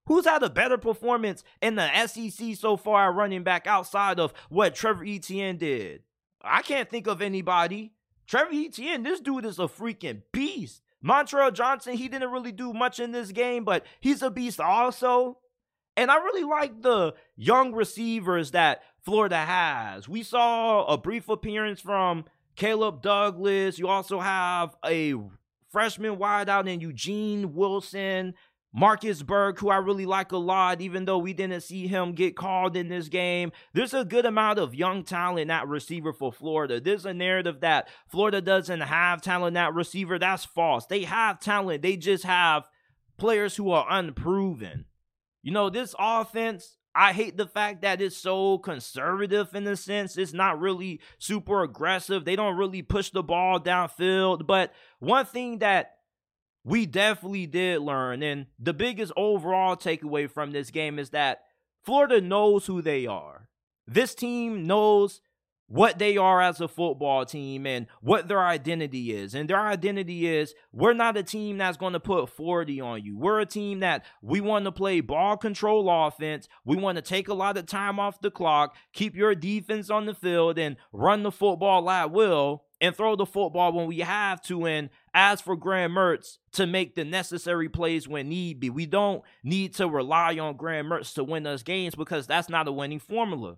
[0.06, 4.74] Who's had a better performance in the SEC so far running back outside of what
[4.74, 6.02] Trevor Etienne did?
[6.42, 7.92] I can't think of anybody.
[8.26, 10.82] Trevor Etienne, this dude is a freaking beast.
[11.04, 15.38] Montrell Johnson, he didn't really do much in this game, but he's a beast also.
[15.96, 20.09] And I really like the young receivers that Florida has.
[20.09, 22.24] We saw a brief appearance from
[22.57, 23.79] Caleb Douglas.
[23.79, 25.14] You also have a
[25.71, 28.35] freshman wideout in Eugene Wilson.
[28.79, 32.37] Marcus Burke, who I really like a lot, even though we didn't see him get
[32.37, 33.53] called in this game.
[33.73, 36.79] There's a good amount of young talent at receiver for Florida.
[36.79, 40.19] There's a narrative that Florida doesn't have talent at receiver.
[40.19, 40.85] That's false.
[40.85, 41.81] They have talent.
[41.81, 42.69] They just have
[43.16, 44.85] players who are unproven.
[45.42, 50.16] You know, this offense, I hate the fact that it's so conservative in a sense.
[50.16, 52.24] It's not really super aggressive.
[52.24, 54.46] They don't really push the ball downfield.
[54.46, 55.96] But one thing that
[56.64, 61.42] we definitely did learn, and the biggest overall takeaway from this game is that
[61.85, 63.50] Florida knows who they are.
[63.87, 65.20] This team knows
[65.68, 69.35] what they are as a football team and what their identity is.
[69.35, 73.16] And their identity is we're not a team that's going to put 40 on you.
[73.16, 76.48] We're a team that we want to play ball control offense.
[76.64, 80.07] We want to take a lot of time off the clock, keep your defense on
[80.07, 84.40] the field, and run the football at will and throw the football when we have
[84.42, 84.66] to.
[84.66, 88.70] And as for Graham Mertz, to make the necessary plays when need be.
[88.70, 92.68] We don't need to rely on Graham Mertz to win us games because that's not
[92.68, 93.57] a winning formula.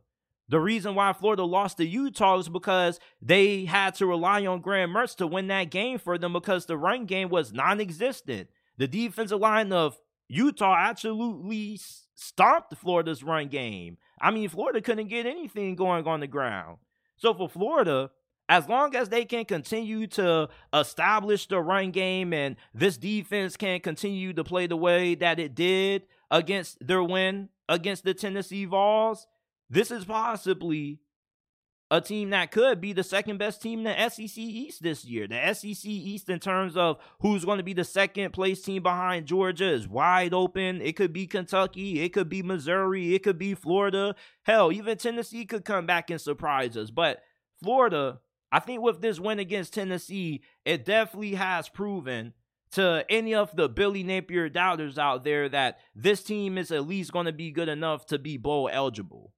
[0.49, 4.91] The reason why Florida lost to Utah is because they had to rely on Graham
[4.91, 8.49] Mertz to win that game for them because the run game was non existent.
[8.79, 11.79] The defensive line of Utah absolutely
[12.15, 13.99] stomped Florida's run game.
[14.21, 16.79] I mean, Florida couldn't get anything going on the ground.
[17.17, 18.11] So for Florida,
[18.49, 23.81] as long as they can continue to establish the run game and this defense can
[23.81, 29.27] continue to play the way that it did against their win against the Tennessee Vols,
[29.71, 31.01] this is possibly
[31.91, 35.27] a team that could be the second best team in the SEC East this year.
[35.27, 39.27] The SEC East, in terms of who's going to be the second place team behind
[39.27, 40.83] Georgia, is wide open.
[40.83, 44.15] It could be Kentucky, it could be Missouri, it could be Florida.
[44.45, 46.91] Hell, even Tennessee could come back and surprise us.
[46.91, 47.23] But
[47.63, 48.21] Florida,
[48.53, 52.35] I think with this win against Tennessee, it definitely has proven
[52.73, 57.13] to any of the Billy Napier doubters out there that this team is at least
[57.13, 59.33] going to be good enough to be bowl eligible.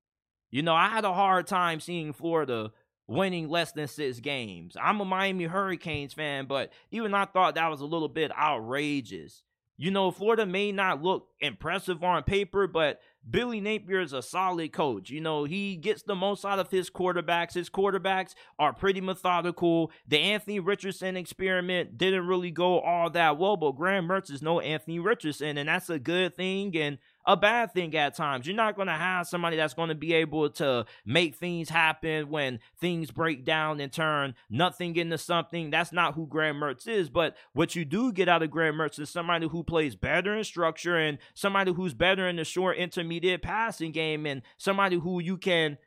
[0.51, 2.73] You know, I had a hard time seeing Florida
[3.07, 4.77] winning less than six games.
[4.81, 9.43] I'm a Miami Hurricanes fan, but even I thought that was a little bit outrageous.
[9.77, 14.73] You know, Florida may not look impressive on paper, but Billy Napier is a solid
[14.75, 15.09] coach.
[15.09, 17.55] You know, he gets the most out of his quarterbacks.
[17.55, 19.91] His quarterbacks are pretty methodical.
[20.07, 24.61] The Anthony Richardson experiment didn't really go all that well, but Graham Mertz is no
[24.61, 26.77] Anthony Richardson, and that's a good thing.
[26.77, 28.47] And a bad thing at times.
[28.47, 32.31] You're not going to have somebody that's going to be able to make things happen
[32.31, 35.71] when things break down and turn nothing into something.
[35.71, 37.11] That's not who Graham Mertz is.
[37.11, 40.45] But what you do get out of Graham Mertz is somebody who plays better in
[40.45, 45.37] structure and somebody who's better in the short intermediate passing game and somebody who you
[45.37, 45.79] can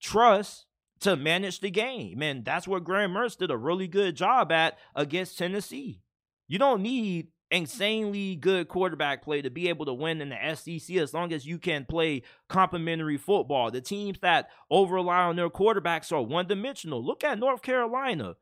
[0.00, 0.66] trust
[1.00, 2.22] to manage the game.
[2.22, 6.00] And that's what Graham Mertz did a really good job at against Tennessee.
[6.48, 10.96] You don't need insanely good quarterback play to be able to win in the SEC
[10.96, 13.70] as long as you can play complementary football.
[13.70, 17.04] The teams that over rely on their quarterbacks are one dimensional.
[17.04, 18.34] Look at North Carolina.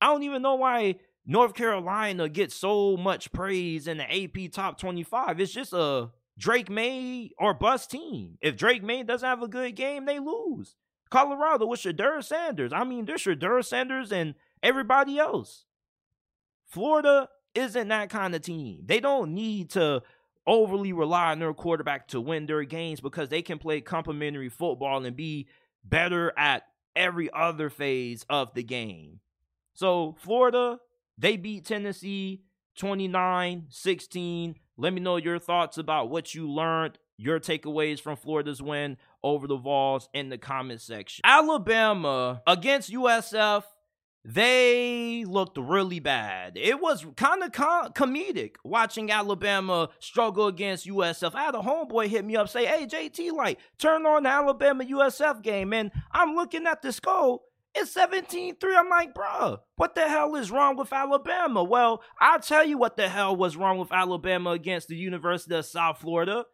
[0.00, 4.78] I don't even know why North Carolina gets so much praise in the AP top
[4.78, 5.40] 25.
[5.40, 8.36] It's just a Drake Maye or bust team.
[8.42, 10.76] If Drake Maye doesn't have a good game, they lose.
[11.10, 12.72] Colorado with Shedeur Sanders.
[12.74, 15.64] I mean, there's Shedeur Sanders and everybody else.
[16.66, 18.82] Florida isn't that kind of team.
[18.84, 20.02] They don't need to
[20.46, 25.04] overly rely on their quarterback to win their games because they can play complementary football
[25.04, 25.46] and be
[25.84, 26.64] better at
[26.96, 29.20] every other phase of the game.
[29.74, 30.78] So, Florida,
[31.16, 32.42] they beat Tennessee
[32.76, 34.56] 29 16.
[34.76, 39.46] Let me know your thoughts about what you learned, your takeaways from Florida's win over
[39.46, 41.20] the Vols in the comment section.
[41.24, 43.64] Alabama against USF
[44.24, 46.56] they looked really bad.
[46.56, 51.34] It was kind of com- comedic watching Alabama struggle against USF.
[51.34, 54.84] I had a homeboy hit me up say, "Hey JT, like turn on the Alabama
[54.84, 57.40] USF game," and I'm looking at the score.
[57.72, 58.56] It's 17-3.
[58.76, 61.62] I'm like, bruh, what the hell is wrong with Alabama?
[61.62, 65.64] Well, I'll tell you what the hell was wrong with Alabama against the University of
[65.64, 66.46] South Florida.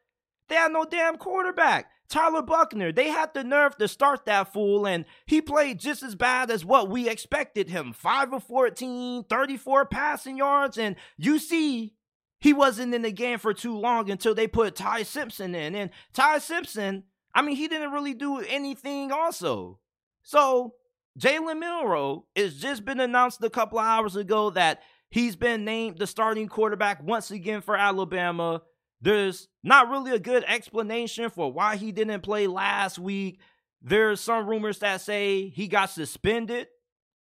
[0.48, 1.87] They had no damn quarterback.
[2.08, 6.14] Tyler Buchner, they had the nerve to start that fool, and he played just as
[6.14, 7.92] bad as what we expected him.
[7.92, 11.94] 5 of 14, 34 passing yards, and you see
[12.38, 15.74] he wasn't in the game for too long until they put Ty Simpson in.
[15.74, 19.80] And Ty Simpson, I mean, he didn't really do anything also.
[20.22, 20.74] So
[21.18, 25.98] Jalen Milroe has just been announced a couple of hours ago that he's been named
[25.98, 28.62] the starting quarterback once again for Alabama.
[29.00, 33.40] There's not really a good explanation for why he didn't play last week.
[33.82, 36.68] There's some rumors that say he got suspended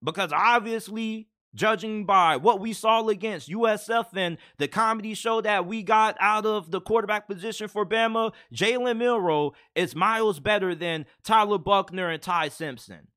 [0.02, 5.82] because obviously, judging by what we saw against USF and the comedy show that we
[5.82, 11.58] got out of the quarterback position for Bama, Jalen Milroe is miles better than Tyler
[11.58, 13.08] Buchner and Ty Simpson.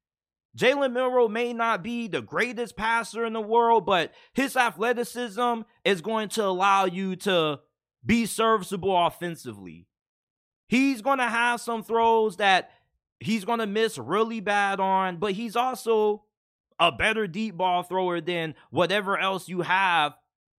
[0.58, 6.02] Jalen Milroe may not be the greatest passer in the world, but his athleticism is
[6.02, 7.60] going to allow you to
[8.08, 9.86] be serviceable offensively.
[10.68, 12.72] He's going to have some throws that
[13.20, 16.24] he's going to miss really bad on, but he's also
[16.80, 20.14] a better deep ball thrower than whatever else you have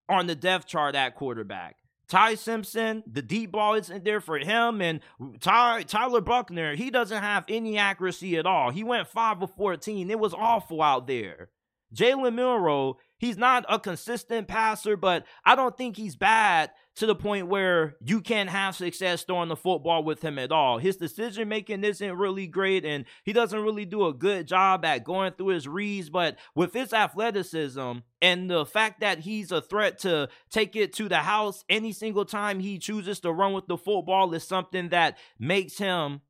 [0.09, 1.77] on the depth chart at quarterback.
[2.09, 4.81] Ty Simpson, the deep ball isn't there for him.
[4.81, 5.01] And
[5.41, 8.71] Ty, Tyler Buchner, he doesn't have any accuracy at all.
[8.71, 10.11] He went 5 of 14.
[10.11, 11.51] It was awful out there.
[11.95, 17.15] Jalen Milroe, he's not a consistent passer, but I don't think he's bad to the
[17.15, 20.79] point where you can't have success throwing the football with him at all.
[20.79, 25.05] His decision making isn't really great, and he doesn't really do a good job at
[25.05, 26.11] going through his reads.
[26.11, 31.09] But with his athleticism and the fact that he's a threat to take it to
[31.09, 35.19] the house any single time he chooses to run with the football is something that
[35.39, 36.23] makes him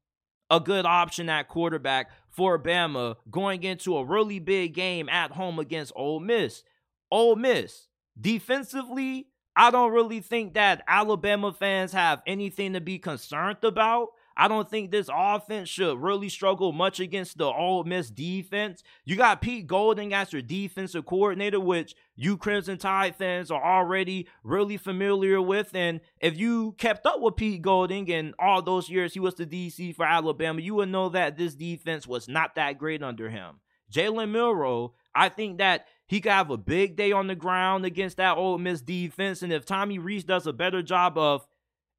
[0.50, 5.58] a good option at quarterback for Bama going into a really big game at home
[5.58, 6.62] against Ole Miss.
[7.10, 7.88] Ole Miss,
[8.20, 9.28] defensively,
[9.60, 14.10] I don't really think that Alabama fans have anything to be concerned about.
[14.36, 18.84] I don't think this offense should really struggle much against the Ole Miss defense.
[19.04, 24.28] You got Pete Golding as your defensive coordinator, which you Crimson Tide fans are already
[24.44, 25.74] really familiar with.
[25.74, 29.44] And if you kept up with Pete Golding and all those years he was the
[29.44, 33.56] DC for Alabama, you would know that this defense was not that great under him.
[33.92, 38.16] Jalen Milroe, I think that he could have a big day on the ground against
[38.16, 39.42] that Ole Miss defense.
[39.42, 41.46] And if Tommy Rees does a better job of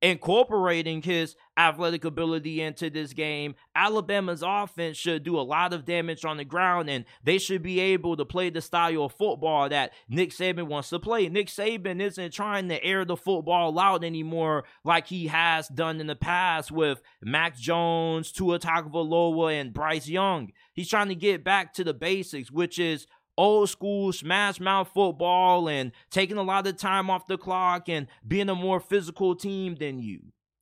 [0.01, 6.23] incorporating his athletic ability into this game, Alabama's offense should do a lot of damage
[6.23, 9.91] on the ground and they should be able to play the style of football that
[10.07, 11.27] Nick Saban wants to play.
[11.27, 16.07] Nick Saban isn't trying to air the football out anymore like he has done in
[16.07, 20.51] the past with Mac Jones, Tua Tagovailoa, and Bryce Young.
[20.73, 23.05] He's trying to get back to the basics, which is
[23.39, 28.07] old school smash mouth football and taking a lot of time off the clock and
[28.27, 30.19] being a more physical team than you.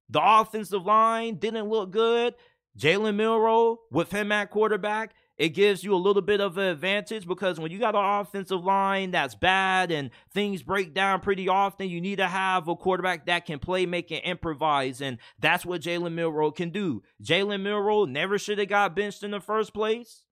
[0.10, 2.36] The offensive line didn't look good.
[2.78, 7.28] Jalen Milroe, with him at quarterback, it gives you a little bit of an advantage
[7.28, 11.90] because when you got an offensive line that's bad and things break down pretty often,
[11.90, 15.02] you need to have a quarterback that can play, make, and improvise.
[15.02, 17.02] And that's what Jalen Milroe can do.
[17.24, 20.27] Jalen Milroe never should have got benched in the first place.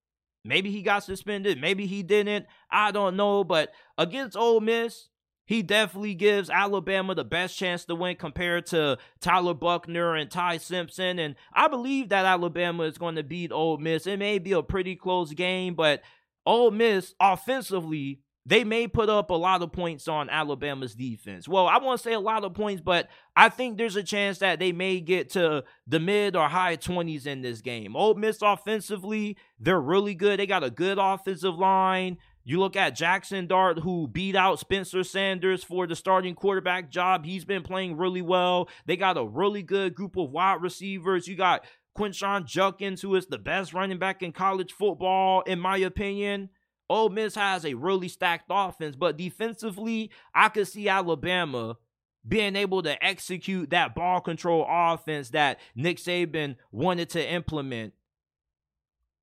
[0.46, 1.60] Maybe he got suspended.
[1.60, 2.46] Maybe he didn't.
[2.70, 3.44] I don't know.
[3.44, 5.08] But against Ole Miss,
[5.46, 10.58] he definitely gives Alabama the best chance to win compared to Tyler Buchner and Ty
[10.58, 11.18] Simpson.
[11.18, 14.06] And I believe that Alabama is going to beat Ole Miss.
[14.06, 16.02] It may be a pretty close game, but
[16.44, 21.48] Ole Miss offensively they may put up a lot of points on Alabama's defense.
[21.48, 24.60] Well, I won't say a lot of points, but I think there's a chance that
[24.60, 27.96] they may get to the mid or high 20s in this game.
[27.96, 30.38] Ole Miss offensively, they're really good.
[30.38, 32.18] They got a good offensive line.
[32.44, 37.24] You look at Jaxson Dart, who beat out Spencer Sanders for the starting quarterback job.
[37.24, 38.68] He's been playing really well.
[38.86, 41.26] They got a really good group of wide receivers.
[41.26, 41.64] You got
[41.98, 46.50] Quinshon Judkins, who is the best running back in college football, in my opinion.
[46.88, 51.76] Ole Miss has a really stacked offense, but defensively, I could see Alabama
[52.26, 57.92] being able to execute that ball control offense that Nick Saban wanted to implement.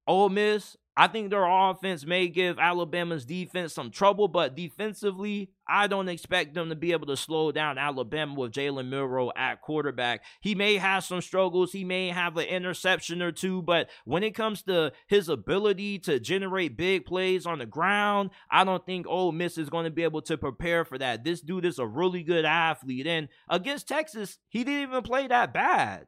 [0.08, 5.88] Ole Miss, I think their offense may give Alabama's defense some trouble, but defensively, I
[5.88, 10.24] don't expect them to be able to slow down Alabama with Jalen Milroe at quarterback.
[10.40, 14.36] He may have some struggles, he may have an interception or two, but when it
[14.36, 19.32] comes to his ability to generate big plays on the ground, I don't think Ole
[19.32, 21.24] Miss is going to be able to prepare for that.
[21.24, 25.56] This dude is a really good athlete, and against Texas, he didn't even play that
[25.56, 26.06] bad.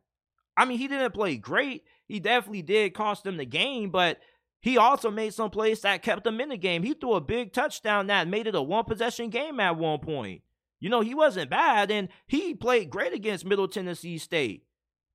[0.56, 1.84] I mean, he didn't play great.
[2.08, 4.20] He definitely did cost them the game, but
[4.66, 6.82] he also made some plays that kept them in the game.
[6.82, 10.42] He threw a big touchdown that made it a one possession game at one point.
[10.80, 14.64] You know, he wasn't bad, and he played great against Middle Tennessee State.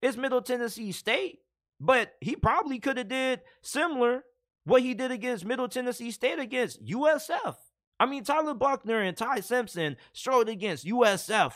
[0.01, 1.40] It's Middle Tennessee State,
[1.80, 4.22] but he probably could have did similar
[4.66, 7.57] what he did against Middle Tennessee State against USF.
[7.98, 11.55] I mean, Tyler Buchner and Ty Simpson struggled against USF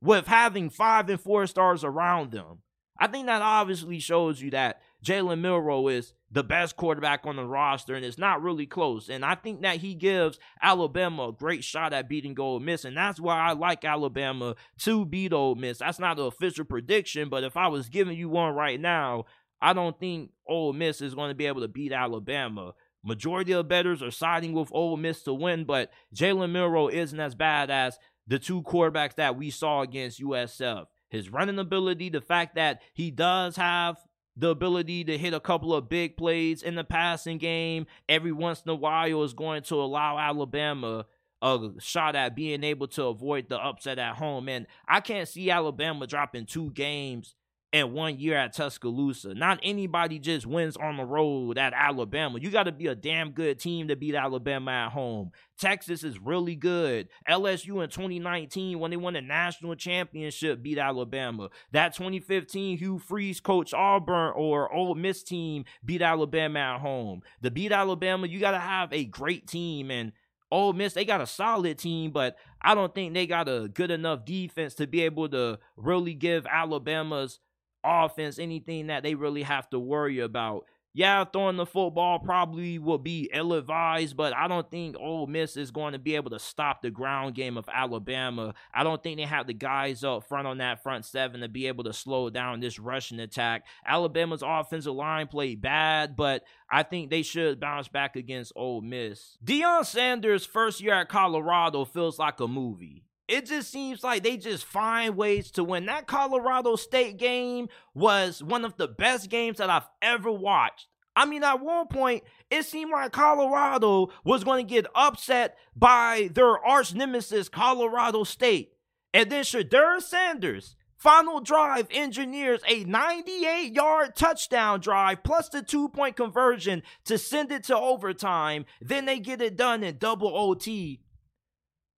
[0.00, 2.58] with having five and four stars around them.
[3.00, 7.44] I think that obviously shows you that Jalen Milroe is the best quarterback on the
[7.44, 9.08] roster, and it's not really close.
[9.08, 12.96] And I think that he gives Alabama a great shot at beating Ole Miss, and
[12.96, 15.78] that's why I like Alabama to beat Ole Miss.
[15.78, 19.26] That's not an official prediction, but if I was giving you one right now,
[19.62, 22.74] I don't think Ole Miss is going to be able to beat Alabama.
[23.04, 27.36] Majority of bettors are siding with Ole Miss to win, but Jalen Milroe isn't as
[27.36, 27.96] bad as
[28.26, 30.86] the two quarterbacks that we saw against USF.
[31.08, 33.96] His running ability, the fact that he does have
[34.36, 38.62] the ability to hit a couple of big plays in the passing game every once
[38.64, 41.06] in a while is going to allow Alabama
[41.42, 44.48] a shot at being able to avoid the upset at home.
[44.48, 47.34] And I can't see Alabama dropping two games
[47.72, 49.34] and one year at Tuscaloosa.
[49.34, 52.38] Not anybody just wins on the road at Alabama.
[52.40, 55.30] You got to be a damn good team to beat Alabama at home.
[55.58, 57.08] Texas is really good.
[57.28, 61.48] LSU in 2019, when they won the national championship, beat Alabama.
[61.72, 67.22] That 2015 Hugh Freeze coach Auburn or Ole Miss team beat Alabama at home.
[67.42, 70.12] To beat Alabama, you got to have a great team and
[70.50, 73.90] Ole Miss, they got a solid team, but I don't think they got a good
[73.90, 77.40] enough defense to be able to really give Alabama's
[77.86, 80.64] offense anything that they really have to worry about.
[80.96, 85.58] Yeah, throwing the football probably will be ill advised, but I don't think Ole Miss
[85.58, 88.54] is going to be able to stop the ground game of Alabama.
[88.72, 91.66] I don't think they have the guys up front on that front seven to be
[91.66, 93.66] able to slow down this rushing attack.
[93.86, 99.36] Alabama's offensive line played bad, but I think they should bounce back against Ole Miss.
[99.44, 104.36] Deion Sanders' first year at Colorado feels like a movie it just seems like they
[104.36, 105.86] just find ways to win.
[105.86, 110.86] That Colorado State game was one of the best games that I've ever watched.
[111.16, 116.30] I mean, at one point, it seemed like Colorado was going to get upset by
[116.34, 118.74] their arch nemesis, Colorado State.
[119.14, 125.88] And then Shedeur Sanders, final drive, engineers a 98 yard touchdown drive plus the two
[125.88, 128.66] point conversion to send it to overtime.
[128.82, 131.00] Then they get it done in double OT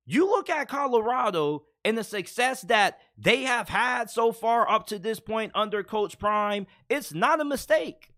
[0.08, 4.98] you look at Colorado and the success that they have had so far up to
[4.98, 8.14] this point under Coach Prime, it's not a mistake.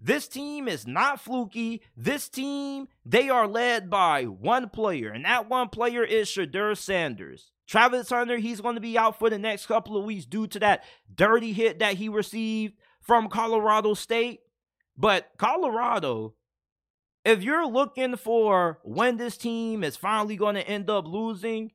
[0.00, 1.82] This team is not fluky.
[1.96, 7.52] This team, they are led by one player, and that one player is Shedeur Sanders.
[7.66, 10.58] Travis Hunter, he's going to be out for the next couple of weeks due to
[10.58, 14.40] that dirty hit that he received from Colorado State.
[14.96, 16.34] But Colorado,
[17.24, 21.72] if you're looking for when this team is finally going to end up losing,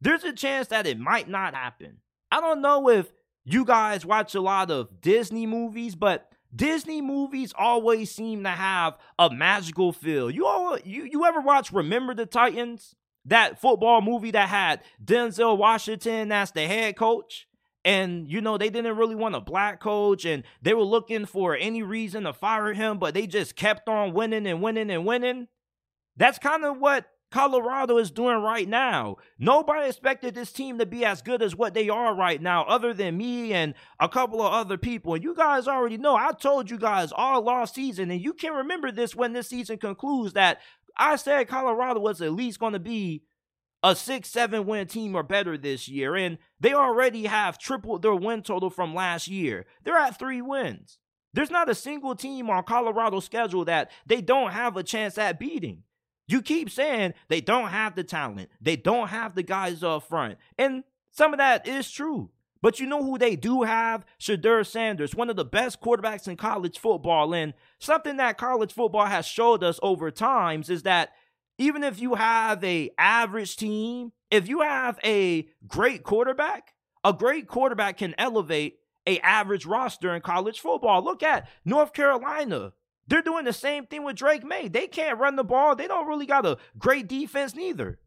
[0.00, 1.98] there's a chance that it might not happen.
[2.30, 3.12] I don't know if
[3.44, 8.98] you guys watch a lot of Disney movies, but Disney movies always seem to have
[9.18, 10.30] a magical feel.
[10.30, 12.94] You all, you you ever watch Remember the Titans?
[13.26, 17.46] That football movie that had Denzel Washington as the head coach.
[17.84, 21.56] And you know, they didn't really want a black coach and they were looking for
[21.56, 25.48] any reason to fire him, but they just kept on winning and winning and winning.
[26.16, 29.16] That's kind of what Colorado is doing right now.
[29.38, 32.92] Nobody expected this team to be as good as what they are right now, other
[32.92, 35.14] than me and a couple of other people.
[35.14, 38.52] And you guys already know, I told you guys all last season, and you can
[38.52, 40.60] remember this when this season concludes, that
[40.96, 43.22] I said Colorado was at least going to be
[43.82, 46.14] a six, seven win team or better this year.
[46.14, 49.66] And they already have tripled their win total from last year.
[49.84, 50.98] They're at three wins.
[51.34, 55.38] There's not a single team on Colorado's schedule that they don't have a chance at
[55.38, 55.82] beating.
[56.28, 60.38] You keep saying they don't have the talent, they don't have the guys up front.
[60.58, 62.30] And some of that is true.
[62.62, 64.06] But you know who they do have?
[64.20, 67.34] Shedeur Sanders, one of the best quarterbacks in college football.
[67.34, 71.10] And something that college football has showed us over times is that
[71.62, 77.46] even if you have a average team, if you have a great quarterback, a great
[77.46, 81.02] quarterback can elevate a average roster in college football.
[81.04, 82.72] Look at North Carolina.
[83.06, 84.68] They're doing the same thing with Drake Maye.
[84.68, 85.76] They can't run the ball.
[85.76, 87.98] They don't really got a great defense neither.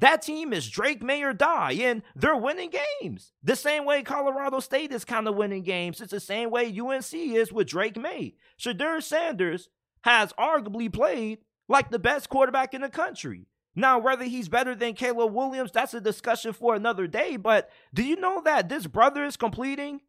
[0.00, 3.32] That team is Drake Maye or die, and they're winning games.
[3.42, 6.00] The same way Colorado State is kind of winning games.
[6.00, 8.34] It's the same way UNC is with Drake Maye.
[8.60, 9.68] Shedeur Sanders
[10.02, 11.38] has arguably played
[11.68, 13.46] like the best quarterback in the country.
[13.74, 17.36] Now, whether he's better than Caleb Williams, that's a discussion for another day.
[17.36, 20.00] But do you know that this brother is completing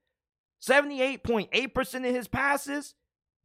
[0.61, 2.95] 78.8% of his passes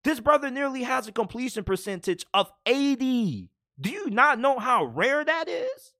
[0.04, 3.50] this brother nearly has a completion percentage of 80.
[3.80, 5.94] Do you not know how rare that is?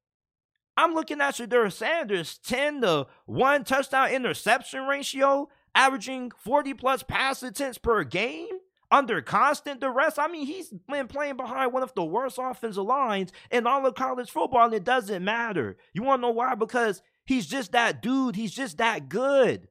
[0.77, 7.43] I'm looking at Shedeur Sanders 10 to 1 touchdown interception ratio, averaging 40 plus pass
[7.43, 8.59] attempts per game
[8.91, 10.19] under constant duress.
[10.19, 13.95] I mean, he's been playing behind one of the worst offensive lines in all of
[13.95, 15.77] college football, and it doesn't matter.
[15.93, 16.55] You want to know why?
[16.55, 18.37] Because he's just that dude.
[18.37, 19.69] He's just that good.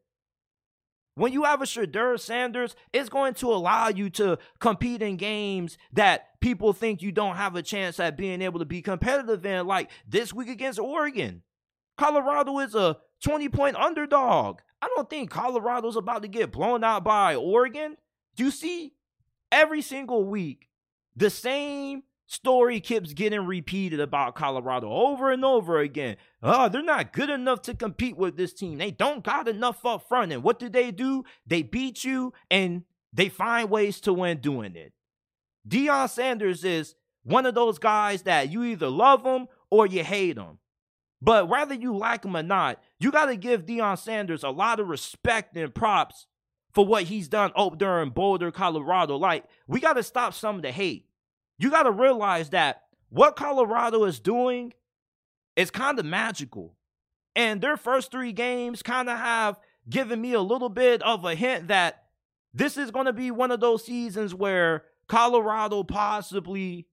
[1.16, 5.78] When you have a Shedeur Sanders, it's going to allow you to compete in games
[5.92, 9.68] that people think you don't have a chance at being able to be competitive in,
[9.68, 11.44] like this week against Oregon.
[12.00, 14.60] Colorado is a 20 point underdog.
[14.82, 17.96] I don't think Colorado's about to get blown out by Oregon.
[18.36, 18.94] Do you see
[19.54, 20.68] every single week
[21.16, 26.18] the same story keeps getting repeated about Colorado over and over again.
[26.42, 28.78] Oh, they're not good enough to compete with this team.
[28.80, 30.32] They don't got enough up front.
[30.32, 31.24] And what do they do?
[31.46, 34.94] They beat you and they find ways to win doing it.
[35.68, 40.38] Deion Sanders is one of those guys that you either love him or you hate
[40.38, 40.58] him.
[41.22, 44.80] But whether you like him or not, you got to give Deion Sanders a lot
[44.80, 46.26] of respect and props
[46.74, 49.16] for what he's done up there in Boulder, Colorado.
[49.18, 51.08] Like, we got to stop some of the hate
[51.58, 54.74] you got to realize that what Colorado is doing
[55.56, 56.76] is kind of magical.
[57.36, 59.60] And their first three games kind of have
[59.90, 62.04] given me a little bit of a hint that
[62.54, 66.88] this is going to be one of those seasons where Colorado possibly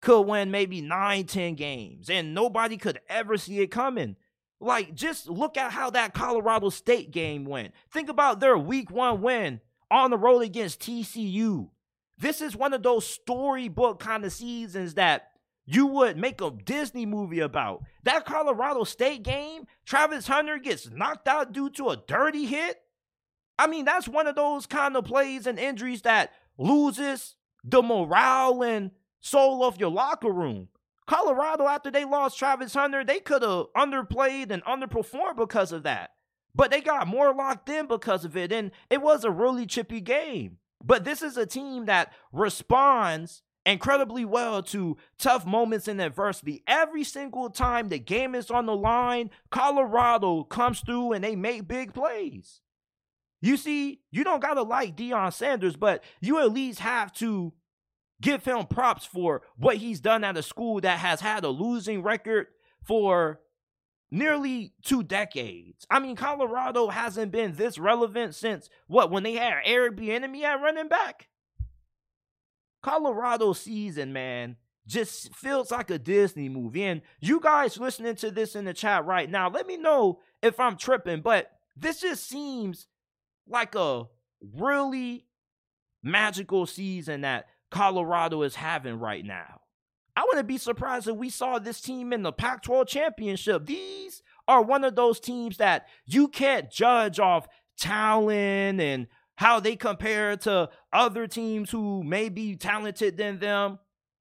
[0.00, 4.16] could win maybe nine, 10 games, and nobody could ever see it coming.
[4.60, 7.72] Like, just look at how that Colorado State game went.
[7.92, 11.68] Think about their week one win on the road against TCU.
[12.18, 15.30] This is one of those storybook kind of seasons that
[15.64, 17.82] you would make a Disney movie about.
[18.02, 22.80] That Colorado State game, Travis Hunter gets knocked out due to a dirty hit.
[23.58, 28.62] I mean, that's one of those kind of plays and injuries that loses the morale
[28.62, 30.68] and soul of your locker room.
[31.08, 36.10] Colorado, after they lost Travis Hunter, they could have underplayed and underperformed because of that.
[36.54, 40.02] But they got more locked in because of it, and it was a really chippy
[40.02, 40.58] game.
[40.84, 46.62] But this is a team that responds incredibly well to tough moments in adversity.
[46.66, 51.66] Every single time the game is on the line, Colorado comes through and they make
[51.66, 52.60] big plays.
[53.40, 57.52] You see, you don't got to like Deion Sanders, but you at least have to
[58.20, 62.02] give him props for what he's done at a school that has had a losing
[62.02, 62.48] record
[62.84, 63.40] for
[64.10, 65.86] nearly two decades.
[65.90, 70.60] I mean, Colorado hasn't been this relevant since what when they had Eric Bieniemy at
[70.60, 71.28] running back.
[72.82, 74.56] Colorado season, man,
[74.86, 76.84] just feels like a Disney movie.
[76.84, 80.58] And you guys listening to this in the chat right now, let me know if
[80.58, 82.86] I'm tripping, but this just seems
[83.46, 84.04] like a
[84.40, 85.26] really
[86.02, 89.60] magical season that Colorado is having right now.
[90.16, 93.66] I wouldn't be surprised if we saw this team in the Pac 12 championship.
[93.66, 97.46] These are one of those teams that you can't judge off
[97.78, 99.06] talent and
[99.36, 103.78] how they compare to other teams who may be talented than them.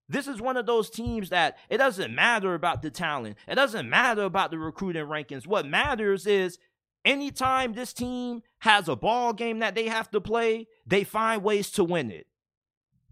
[0.07, 3.35] This is one of those teams that it doesn't matter about the talent.
[3.47, 5.47] It doesn't matter about the recruiting rankings.
[5.47, 6.59] What matters is
[7.03, 11.71] anytime this team has a ball game that they have to play, they find ways
[11.71, 12.27] to win it.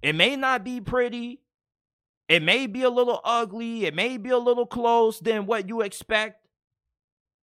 [0.06, 1.42] It may not be pretty,
[2.30, 5.82] it may be a little ugly, it may be a little close than what you
[5.82, 6.48] expect,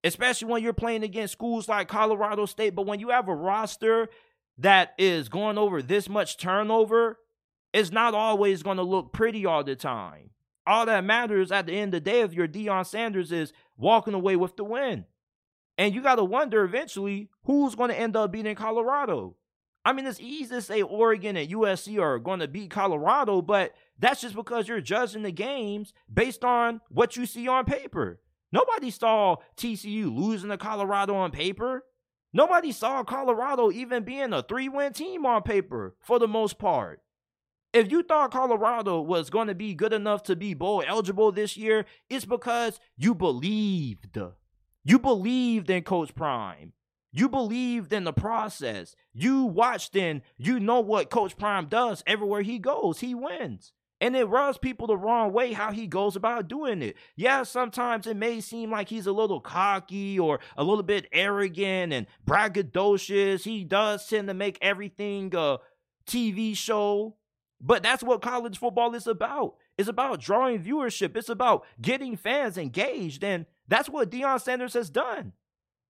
[0.04, 2.76] especially when you're playing against schools like Colorado State.
[2.76, 4.10] But when you have a roster
[4.58, 7.18] that is going over this much turnover,
[7.72, 10.30] it's not always going to look pretty all the time.
[10.64, 14.14] All that matters at the end of the day, if you're Deion Sanders, is walking
[14.14, 15.06] away with the win.
[15.76, 19.34] And you got to wonder eventually who's going to end up beating Colorado.
[19.84, 23.74] I mean, it's easy to say Oregon and USC are going to beat Colorado, but
[23.98, 28.20] that's just because you're judging the games based on what you see on paper.
[28.52, 31.84] Nobody saw TCU losing to Colorado on paper.
[32.32, 37.00] Nobody saw Colorado even being a three win team on paper for the most part.
[37.72, 41.56] If you thought Colorado was going to be good enough to be bowl eligible this
[41.56, 44.18] year, it's because you believed.
[44.84, 46.72] You believed in Coach Prime.
[47.12, 48.96] You believed in the process.
[49.12, 53.00] You watched and you know what Coach Prime does everywhere he goes.
[53.00, 53.72] He wins.
[54.00, 56.96] And it rubs people the wrong way how he goes about doing it.
[57.14, 61.92] Yeah, sometimes it may seem like he's a little cocky or a little bit arrogant
[61.92, 63.44] and braggadocious.
[63.44, 65.58] He does tend to make everything a
[66.06, 67.14] TV show.
[67.60, 69.54] But that's what college football is about.
[69.78, 71.16] It's about drawing viewership.
[71.16, 73.22] It's about getting fans engaged.
[73.22, 75.32] And that's what Deion Sanders has done.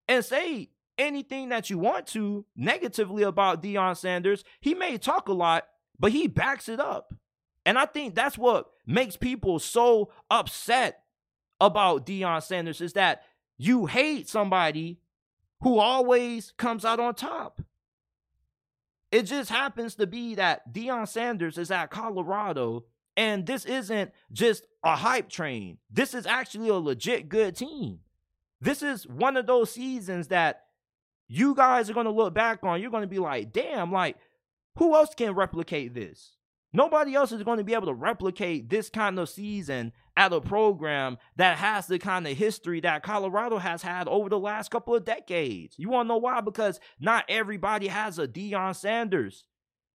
[0.07, 0.69] And say
[0.99, 5.67] anything that you want to negatively about Deion Sanders, he may talk a lot,
[5.99, 7.15] but he backs it up.
[7.65, 11.03] And I think that's what makes people so upset
[11.61, 13.23] about Deion Sanders is that
[13.57, 14.99] you hate somebody
[15.61, 17.63] who always comes out on top.
[19.13, 22.85] It just happens to be that Deion Sanders is at Colorado,
[23.17, 25.79] and this isn't just a hype train.
[25.91, 28.01] This is actually a legit good team.
[28.61, 30.63] This is one of those seasons that
[31.33, 32.81] you guys are going to look back on.
[32.81, 34.17] You're going to be like, damn, like,
[34.77, 36.37] who else can replicate this?
[36.75, 40.43] Nobody else is going to be able to replicate this kind of season at a
[40.43, 44.95] program that has the kind of history that Colorado has had over the last couple
[44.95, 45.75] of decades.
[45.79, 46.43] You want to know why?
[46.43, 49.45] Because not everybody has a Deion Sanders.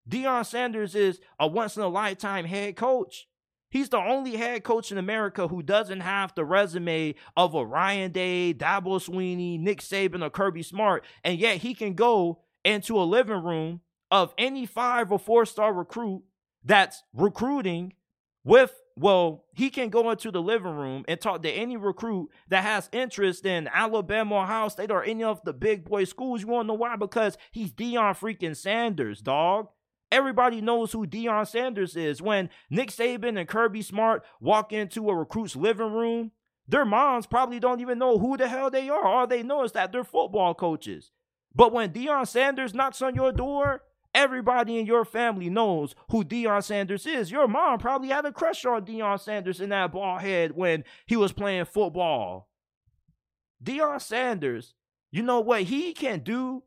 [0.10, 3.28] Deion Sanders is a once in a lifetime head coach.
[3.70, 8.12] He's the only head coach in America who doesn't have the resume of a Ryan
[8.12, 13.04] Day, Dabo Swinney, Nick Saban, or Kirby Smart, and yet he can go into a
[13.04, 16.24] living room of any five or four star recruit
[16.64, 17.94] that's recruiting
[18.44, 22.64] with well, he can go into the living room and talk to any recruit that
[22.64, 26.42] has interest in Alabama, Ohio State, or any of the big boy schools.
[26.42, 26.96] You want to know why?
[26.96, 29.68] Because he's Deion freaking Sanders, dog.
[30.12, 32.22] Everybody knows who Deion Sanders is.
[32.22, 36.32] When Nick Saban and Kirby Smart walk into a recruit's living room,
[36.68, 39.06] their moms probably don't even know who the hell they are.
[39.06, 41.12] All they know is that they're football coaches.
[41.54, 43.82] But when Deion Sanders knocks on your door,
[44.18, 47.32] Everybody in your family knows who Deion Sanders is.
[47.32, 51.16] Your mom probably had a crush on Deion Sanders in that ball head when he
[51.16, 52.50] was playing football.
[53.64, 54.74] Deion Sanders,
[55.12, 56.64] you know what he can do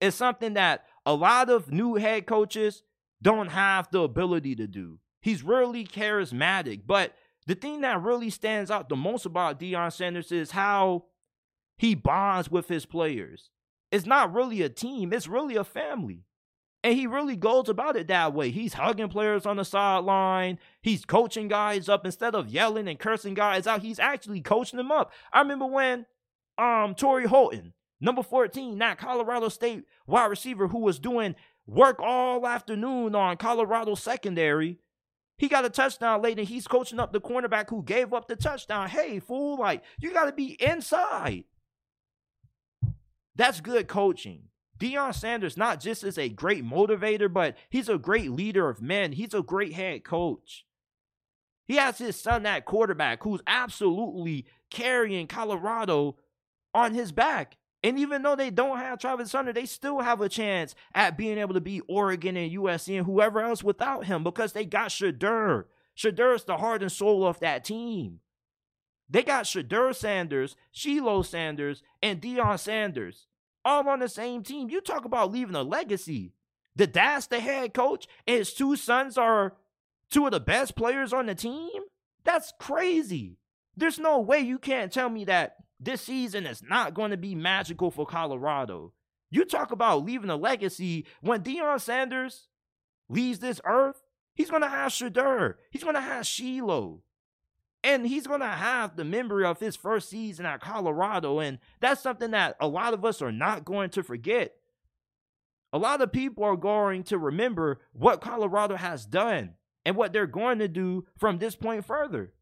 [0.00, 2.82] is something that a lot of new head coaches
[3.22, 4.98] don't have the ability to do.
[5.20, 7.14] He's really charismatic, but
[7.46, 11.04] the thing that really stands out the most about Deion Sanders is how
[11.76, 13.50] he bonds with his players.
[13.90, 16.24] It's not really a team, it's really a family.
[16.82, 18.50] And he really goes about it that way.
[18.50, 20.58] He's hugging players on the sideline.
[20.82, 23.80] He's coaching guys up instead of yelling and cursing guys out.
[23.80, 25.10] He's actually coaching them up.
[25.32, 26.04] I remember when
[26.58, 27.72] um Tory Horton,
[28.04, 31.34] number 14, that Colorado State wide receiver who was doing
[31.66, 34.78] work all afternoon on Colorado secondary.
[35.36, 38.36] He got a touchdown late and he's coaching up the cornerback who gave up the
[38.36, 38.88] touchdown.
[38.88, 41.44] Hey, fool, like you got to be inside.
[43.34, 44.44] That's good coaching.
[44.78, 49.12] Deion Sanders not just is a great motivator, but he's a great leader of men.
[49.12, 50.66] He's a great head coach.
[51.66, 56.16] He has his son at quarterback who's absolutely carrying Colorado
[56.74, 57.56] on his back.
[57.84, 61.36] And even though they don't have Travis Hunter, they still have a chance at being
[61.36, 65.64] able to beat Oregon and USC and whoever else without him because they got Shadur.
[65.94, 68.20] Shedeur the heart and soul of that team.
[69.10, 73.26] They got Shedeur Sanders, Shilo Sanders, and Deion Sanders
[73.66, 74.70] all on the same team.
[74.70, 76.32] You talk about leaving a legacy.
[76.74, 79.56] The Dash, the head coach, and his two sons are
[80.10, 81.82] two of the best players on the team?
[82.24, 83.36] That's crazy.
[83.76, 87.34] There's no way you can't tell me that this season is not going to be
[87.34, 88.92] magical for Colorado.
[89.30, 92.48] You talk about leaving a legacy when Deion Sanders
[93.08, 94.02] leaves this earth,
[94.34, 95.54] he's going to have Shedeur.
[95.70, 97.00] He's going to have Shilo.
[97.82, 101.38] And he's going to have the memory of his first season at Colorado.
[101.38, 104.54] And that's something that a lot of us are not going to forget.
[105.72, 109.54] A lot of people are going to remember what Colorado has done
[109.84, 112.32] and what they're going to do from this point further.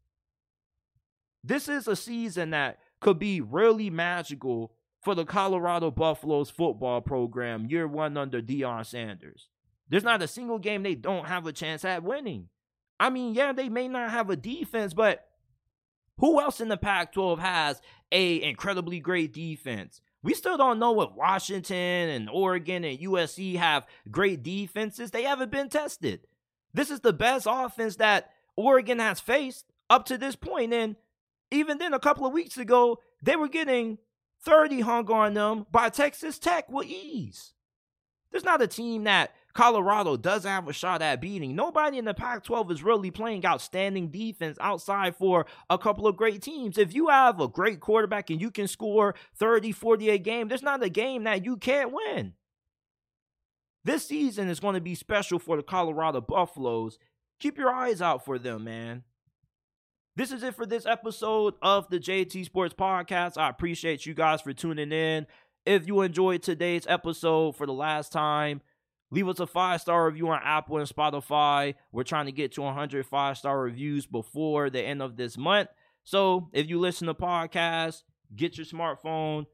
[1.43, 7.67] This is a season that could be really magical for the Colorado Buffaloes football program
[7.67, 9.49] year one under Deion Sanders.
[9.89, 12.47] There's not a single game they don't have a chance at winning.
[12.99, 15.27] I mean, yeah, they may not have a defense, but
[16.19, 17.81] who else in the Pac-12 has
[18.11, 19.99] a incredibly great defense?
[20.23, 25.11] We still don't know what Washington and Oregon and USC have great defenses.
[25.11, 26.21] They haven't been tested.
[26.73, 30.37] This is the best offense that Oregon has faced up to this.
[30.57, 30.95] And
[31.55, 33.97] even then, a couple of weeks ago, they were getting
[34.43, 37.53] 30 hung on them by Texas Tech with ease.
[38.31, 41.55] There's not a team that Colorado does have a shot at beating.
[41.55, 46.17] Nobody in the Pac 12 is really playing outstanding defense outside for a couple of
[46.17, 46.77] great teams.
[46.77, 50.63] If you have a great quarterback and you can score 30, 40 a game, there's
[50.63, 52.33] not a game that you can't win.
[53.85, 56.97] This season is going to be special for the Colorado Buffaloes.
[57.39, 59.03] Keep your eyes out for them, man.
[60.15, 63.35] This is it for this episode of the JT Sports Podcast.
[63.35, 65.25] I appreciate you guys for tuning in.
[65.65, 68.61] If you enjoyed today's episode for the last time,
[69.09, 71.73] leave us a five star review on Apple and Spotify.
[71.91, 75.69] We're trying to get to 100 five star reviews before the end of this month.
[76.03, 78.03] So if you listen to podcasts,
[78.35, 79.47] get your smartphone,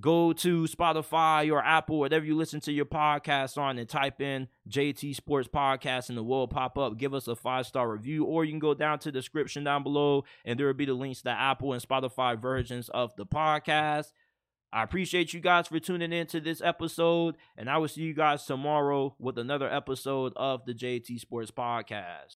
[0.00, 4.48] go to Spotify or Apple, whatever you listen to your podcast on, and type in
[4.68, 6.96] JT Sports Podcast, and the will pop up.
[6.98, 9.82] Give us a five star review, or you can go down to the description down
[9.82, 14.12] below, and there will be the links to Apple and Spotify versions of the podcast.
[14.70, 18.12] I appreciate you guys for tuning in to this episode, and I will see you
[18.12, 22.26] guys tomorrow with another episode of the JT Sports Podcast.